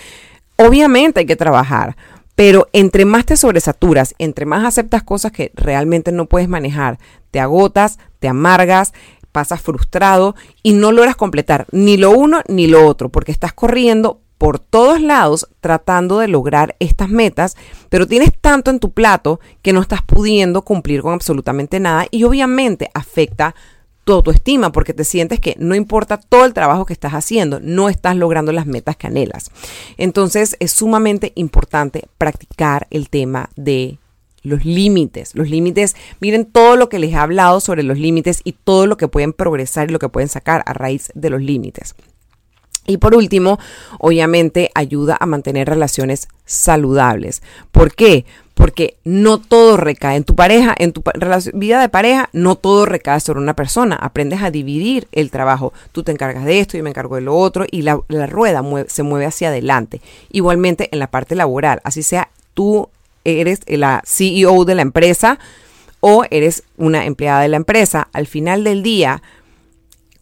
Obviamente 0.56 1.21
hay 1.21 1.25
que 1.25 1.36
trabajar, 1.36 1.95
pero 2.36 2.67
entre 2.73 3.06
más 3.06 3.25
te 3.25 3.36
sobresaturas, 3.36 4.15
entre 4.17 4.45
más 4.45 4.65
aceptas 4.65 5.04
cosas 5.04 5.32
que 5.32 5.52
realmente 5.56 6.12
no 6.12 6.28
puedes 6.28 6.47
manejar, 6.47 6.99
te 7.32 7.39
agotas, 7.39 7.99
te 8.19 8.28
amargas, 8.28 8.93
pasas 9.32 9.62
frustrado 9.62 10.36
y 10.63 10.73
no 10.73 10.91
logras 10.91 11.15
completar 11.15 11.65
ni 11.71 11.97
lo 11.97 12.12
uno 12.12 12.41
ni 12.47 12.67
lo 12.67 12.86
otro, 12.86 13.10
porque 13.10 13.32
estás 13.32 13.54
corriendo 13.54 14.21
por 14.39 14.58
todos 14.58 15.02
lados 15.02 15.47
tratando 15.60 16.17
de 16.17 16.30
lograr 16.30 16.75
estas 16.80 17.10
metas, 17.10 17.56
pero 17.89 18.08
tienes 18.08 18.32
tanto 18.39 18.71
en 18.71 18.80
tu 18.80 18.91
plato 18.91 19.39
que 19.62 19.73
no 19.73 19.82
estás 19.82 20.02
pudiendo 20.02 20.63
cumplir 20.63 21.02
con 21.04 21.13
absolutamente 21.13 21.80
nada 21.80 22.08
y 22.10 22.23
obviamente 22.23 22.89
afecta 22.93 23.54
tu 24.06 24.13
autoestima 24.13 24.71
porque 24.71 24.93
te 24.93 25.04
sientes 25.04 25.41
que 25.41 25.56
no 25.60 25.75
importa 25.75 26.17
todo 26.17 26.45
el 26.45 26.54
trabajo 26.54 26.86
que 26.86 26.93
estás 26.93 27.13
haciendo, 27.13 27.60
no 27.60 27.89
estás 27.89 28.15
logrando 28.15 28.54
las 28.54 28.65
metas 28.65 28.95
que 28.95 29.08
anhelas. 29.08 29.52
Entonces 29.97 30.56
es 30.60 30.71
sumamente 30.71 31.34
importante 31.36 32.08
practicar 32.17 32.88
el 32.91 33.10
tema 33.10 33.49
de 33.58 33.99
los 34.41 34.63
límites. 34.63 35.36
Los 35.36 35.49
límites, 35.49 35.97
miren 36.21 36.45
todo 36.45 36.78
lo 36.78 36.88
que 36.88 36.97
les 36.97 37.12
he 37.12 37.17
hablado 37.17 37.60
sobre 37.60 37.84
los 37.84 37.99
límites 37.99 38.39
y 38.45 38.54
todo 38.54 38.88
lo 38.88 38.95
que 38.95 39.10
pueden 39.10 39.34
progresar 39.34 39.89
y 39.89 39.93
lo 39.93 39.99
que 39.99 40.08
pueden 40.08 40.30
sacar 40.30 40.63
a 40.65 40.71
raíz 40.71 41.12
de 41.13 41.30
los 41.30 41.41
límites. 41.41 41.93
Y 42.87 42.97
por 42.97 43.15
último, 43.15 43.59
obviamente 43.99 44.71
ayuda 44.73 45.15
a 45.19 45.25
mantener 45.25 45.69
relaciones 45.69 46.27
saludables. 46.45 47.43
¿Por 47.71 47.93
qué? 47.93 48.25
Porque 48.55 48.97
no 49.03 49.37
todo 49.37 49.77
recae 49.77 50.17
en 50.17 50.23
tu 50.23 50.35
pareja, 50.35 50.75
en 50.77 50.91
tu 50.91 51.03
vida 51.53 51.81
de 51.81 51.89
pareja, 51.89 52.29
no 52.33 52.55
todo 52.55 52.85
recae 52.85 53.19
sobre 53.19 53.39
una 53.39 53.55
persona. 53.55 53.95
Aprendes 53.95 54.41
a 54.41 54.51
dividir 54.51 55.07
el 55.11 55.29
trabajo. 55.29 55.71
Tú 55.91 56.03
te 56.03 56.11
encargas 56.11 56.45
de 56.45 56.59
esto, 56.59 56.77
yo 56.77 56.83
me 56.83 56.89
encargo 56.89 57.15
de 57.15 57.21
lo 57.21 57.37
otro 57.37 57.65
y 57.69 57.83
la, 57.83 58.01
rueda 58.27 58.63
se 58.87 59.03
mueve 59.03 59.27
hacia 59.27 59.49
adelante. 59.49 60.01
Igualmente 60.31 60.89
en 60.91 60.99
la 60.99 61.07
parte 61.07 61.35
laboral, 61.35 61.81
así 61.83 62.01
sea 62.01 62.29
tú 62.53 62.89
eres 63.23 63.59
la 63.67 64.01
CEO 64.05 64.65
de 64.65 64.75
la 64.75 64.81
empresa 64.81 65.39
o 65.99 66.23
eres 66.31 66.63
una 66.77 67.05
empleada 67.05 67.41
de 67.41 67.49
la 67.49 67.57
empresa, 67.57 68.07
al 68.13 68.25
final 68.27 68.63
del 68.63 68.83
día 68.83 69.21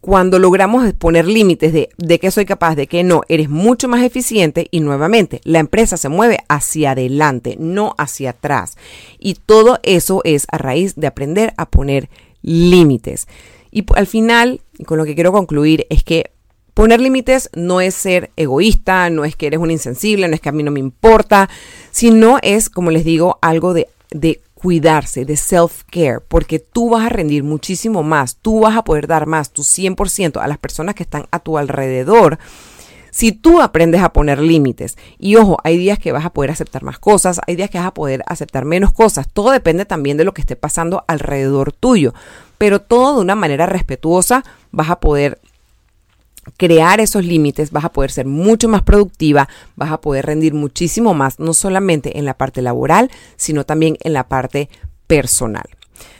cuando 0.00 0.38
logramos 0.38 0.92
poner 0.94 1.26
límites 1.26 1.72
de, 1.72 1.88
de 1.96 2.18
qué 2.18 2.30
soy 2.30 2.44
capaz, 2.44 2.76
de 2.76 2.86
qué 2.86 3.02
no, 3.02 3.22
eres 3.28 3.48
mucho 3.48 3.88
más 3.88 4.02
eficiente 4.02 4.68
y 4.70 4.80
nuevamente 4.80 5.40
la 5.44 5.58
empresa 5.58 5.96
se 5.96 6.08
mueve 6.08 6.38
hacia 6.48 6.92
adelante, 6.92 7.56
no 7.58 7.94
hacia 7.98 8.30
atrás. 8.30 8.76
Y 9.18 9.34
todo 9.34 9.80
eso 9.82 10.20
es 10.24 10.46
a 10.50 10.58
raíz 10.58 10.94
de 10.96 11.08
aprender 11.08 11.52
a 11.56 11.66
poner 11.66 12.08
límites. 12.42 13.26
Y 13.70 13.84
al 13.94 14.06
final, 14.06 14.60
con 14.86 14.98
lo 14.98 15.04
que 15.04 15.14
quiero 15.14 15.32
concluir, 15.32 15.86
es 15.90 16.04
que 16.04 16.30
poner 16.74 17.00
límites 17.00 17.50
no 17.54 17.80
es 17.80 17.94
ser 17.94 18.30
egoísta, 18.36 19.10
no 19.10 19.24
es 19.24 19.34
que 19.34 19.48
eres 19.48 19.60
un 19.60 19.70
insensible, 19.70 20.28
no 20.28 20.34
es 20.34 20.40
que 20.40 20.48
a 20.48 20.52
mí 20.52 20.62
no 20.62 20.70
me 20.70 20.80
importa, 20.80 21.50
sino 21.90 22.38
es, 22.42 22.70
como 22.70 22.92
les 22.92 23.04
digo, 23.04 23.38
algo 23.42 23.74
de, 23.74 23.88
de 24.10 24.40
cuidarse, 24.58 25.24
de 25.24 25.36
self-care, 25.36 26.20
porque 26.26 26.58
tú 26.58 26.90
vas 26.90 27.06
a 27.06 27.08
rendir 27.08 27.44
muchísimo 27.44 28.02
más, 28.02 28.36
tú 28.36 28.60
vas 28.60 28.76
a 28.76 28.82
poder 28.82 29.06
dar 29.06 29.26
más, 29.26 29.52
tu 29.52 29.62
100% 29.62 30.40
a 30.40 30.48
las 30.48 30.58
personas 30.58 30.96
que 30.96 31.04
están 31.04 31.26
a 31.30 31.38
tu 31.38 31.58
alrededor. 31.58 32.38
Si 33.12 33.30
tú 33.30 33.60
aprendes 33.62 34.02
a 34.02 34.12
poner 34.12 34.40
límites, 34.40 34.98
y 35.16 35.36
ojo, 35.36 35.58
hay 35.62 35.78
días 35.78 35.98
que 35.98 36.10
vas 36.10 36.24
a 36.24 36.32
poder 36.32 36.50
aceptar 36.50 36.82
más 36.82 36.98
cosas, 36.98 37.40
hay 37.46 37.54
días 37.54 37.70
que 37.70 37.78
vas 37.78 37.86
a 37.86 37.94
poder 37.94 38.24
aceptar 38.26 38.64
menos 38.64 38.92
cosas, 38.92 39.28
todo 39.32 39.52
depende 39.52 39.84
también 39.84 40.16
de 40.16 40.24
lo 40.24 40.34
que 40.34 40.40
esté 40.40 40.56
pasando 40.56 41.04
alrededor 41.06 41.72
tuyo, 41.72 42.12
pero 42.58 42.80
todo 42.80 43.14
de 43.14 43.22
una 43.22 43.36
manera 43.36 43.66
respetuosa 43.66 44.44
vas 44.72 44.90
a 44.90 44.98
poder 44.98 45.40
crear 46.56 47.00
esos 47.00 47.24
límites, 47.24 47.70
vas 47.70 47.84
a 47.84 47.92
poder 47.92 48.10
ser 48.10 48.26
mucho 48.26 48.68
más 48.68 48.82
productiva, 48.82 49.48
vas 49.76 49.92
a 49.92 50.00
poder 50.00 50.26
rendir 50.26 50.54
muchísimo 50.54 51.14
más, 51.14 51.38
no 51.38 51.54
solamente 51.54 52.18
en 52.18 52.24
la 52.24 52.34
parte 52.34 52.62
laboral, 52.62 53.10
sino 53.36 53.64
también 53.64 53.96
en 54.00 54.12
la 54.12 54.28
parte 54.28 54.68
personal. 55.06 55.68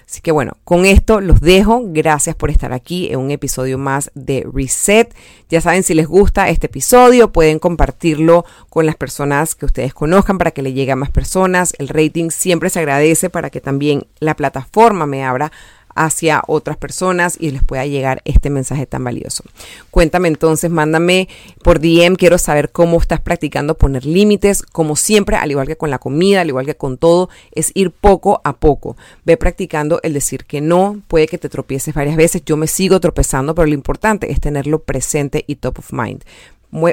Así 0.09 0.23
que 0.23 0.33
bueno, 0.33 0.55
con 0.65 0.87
esto 0.87 1.21
los 1.21 1.43
dejo. 1.43 1.83
Gracias 1.85 2.35
por 2.35 2.51
estar 2.51 2.73
aquí 2.73 3.09
en 3.13 3.19
un 3.19 3.31
episodio 3.31 3.77
más 3.77 4.11
de 4.15 4.47
Reset. 4.51 5.15
Ya 5.51 5.61
saben, 5.61 5.83
si 5.83 5.93
les 5.93 6.07
gusta 6.07 6.49
este 6.49 6.67
episodio, 6.67 7.31
pueden 7.31 7.59
compartirlo 7.59 8.47
con 8.71 8.87
las 8.87 8.97
personas 8.97 9.55
que 9.55 9.67
ustedes 9.67 9.93
conozcan 9.93 10.39
para 10.39 10.53
que 10.53 10.63
le 10.63 10.73
llegue 10.73 10.93
a 10.93 10.97
más 10.97 11.11
personas. 11.11 11.75
El 11.79 11.89
rating 11.89 12.31
siempre 12.31 12.71
se 12.71 12.79
agradece 12.79 13.29
para 13.29 13.51
que 13.51 13.61
también 13.61 14.07
la 14.19 14.35
plataforma 14.35 15.05
me 15.05 15.25
abra 15.25 15.53
hacia 15.99 16.43
otras 16.47 16.77
personas 16.77 17.37
y 17.39 17.51
les 17.51 17.63
pueda 17.63 17.85
llegar 17.85 18.23
este 18.25 18.51
mensaje 18.51 18.87
tan 18.87 19.05
valioso. 19.05 19.45
Cuéntame 19.91 20.29
entonces, 20.29 20.71
mándame 20.71 21.29
por 21.63 21.81
DM, 21.81 22.17
quiero 22.17 22.39
saber 22.39 22.71
cómo 22.71 22.99
estás 22.99 23.21
practicando 23.21 23.77
poner 23.77 24.07
límites, 24.07 24.63
como 24.63 24.97
siempre, 24.97 25.37
al 25.37 25.51
igual 25.51 25.67
que 25.67 25.77
con 25.77 25.91
la 25.91 25.99
comida, 25.99 26.41
al 26.41 26.49
igual 26.49 26.67
que 26.67 26.77
con 26.77 26.99
todo, 26.99 27.29
es 27.53 27.73
ir 27.75 27.91
poco 27.91 28.41
a 28.45 28.55
poco. 28.55 28.97
Ve 29.25 29.37
practicando 29.37 30.01
el 30.03 30.15
decir 30.15 30.45
que 30.45 30.61
no, 30.61 31.01
puede 31.09 31.27
que 31.27 31.39
te 31.39 31.49
tropieces 31.49 31.95
varias 31.95 32.17
veces, 32.17 32.43
yo 32.45 32.57
me 32.57 32.69
sigo 32.69 33.01
tropezando, 33.01 33.55
pero 33.55 33.67
lo 33.67 33.75
importante 33.75 34.31
es 34.31 34.41
tenerlo 34.41 34.79
presente 34.79 35.45
y 35.47 35.57
top 35.57 35.81
of 35.81 35.93
mind 35.93 36.23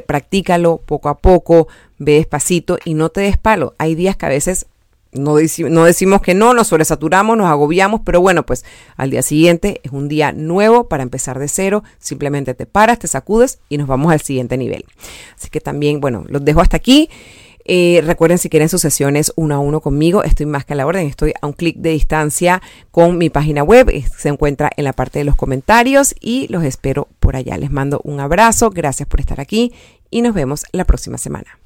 practícalo 0.06 0.78
poco 0.78 1.10
a 1.10 1.18
poco, 1.18 1.68
ve 1.98 2.14
despacito 2.14 2.78
y 2.86 2.94
no 2.94 3.10
te 3.10 3.22
des 3.22 3.38
palo. 3.38 3.74
Hay 3.78 3.96
días 3.96 4.16
que 4.16 4.26
a 4.26 4.30
veces 4.30 4.68
no, 5.16 5.36
decimos 5.36 6.22
que 6.22 6.34
no, 6.34 6.54
nos 6.54 6.68
sobresaturamos, 6.68 7.38
nos 7.38 7.48
agobiamos, 7.48 8.02
pero 8.06 8.22
bueno, 8.22 8.46
pues 8.46 8.66
al 8.96 9.10
día 9.10 9.22
siguiente 9.22 9.82
es 9.84 9.92
un 9.92 10.08
día 10.08 10.32
nuevo 10.32 10.88
para 10.88 11.04
empezar 11.04 11.40
de 11.40 11.48
cero, 11.48 11.84
simplemente 12.00 12.54
te 12.54 12.66
paras, 12.66 13.00
te 13.00 13.08
sacudes 13.08 13.60
y 13.70 13.78
nos 13.78 13.88
vamos 13.88 14.12
al 14.12 14.22
siguiente 14.22 14.58
nivel. 14.58 14.86
Así 15.38 15.50
que 15.50 15.62
también, 15.62 16.00
bueno, 16.00 16.26
los 16.28 16.44
dejo 16.44 16.62
hasta 16.62 16.78
aquí. 16.78 17.10
Eh, 17.68 18.04
recuerden 18.06 18.38
si 18.38 18.48
quieren 18.48 18.70
sus 18.70 18.82
sesiones 18.82 19.34
uno 19.36 19.56
a 19.56 19.60
uno 19.60 19.82
conmigo, 19.82 20.24
estoy 20.24 20.46
más 20.46 20.66
que 20.66 20.74
a 20.74 20.76
la 20.76 20.86
orden, 20.86 21.08
estoy 21.08 21.34
a 21.42 21.48
un 21.48 21.54
clic 21.54 21.78
de 21.78 21.90
distancia 21.90 22.62
con 22.92 23.18
mi 23.18 23.32
página 23.32 23.64
web, 23.64 23.92
se 24.16 24.30
encuentra 24.30 24.70
en 24.78 24.84
la 24.84 24.94
parte 24.94 25.18
de 25.18 25.26
los 25.26 25.36
comentarios 25.36 26.14
y 26.20 26.48
los 26.50 26.64
espero 26.64 27.08
por 27.20 27.36
allá. 27.36 27.58
Les 27.58 27.72
mando 27.72 28.02
un 28.04 28.20
abrazo, 28.20 28.70
gracias 28.70 29.10
por 29.10 29.20
estar 29.20 29.42
aquí 29.42 29.74
y 30.12 30.22
nos 30.22 30.36
vemos 30.36 30.66
la 30.74 30.86
próxima 30.86 31.18
semana. 31.18 31.65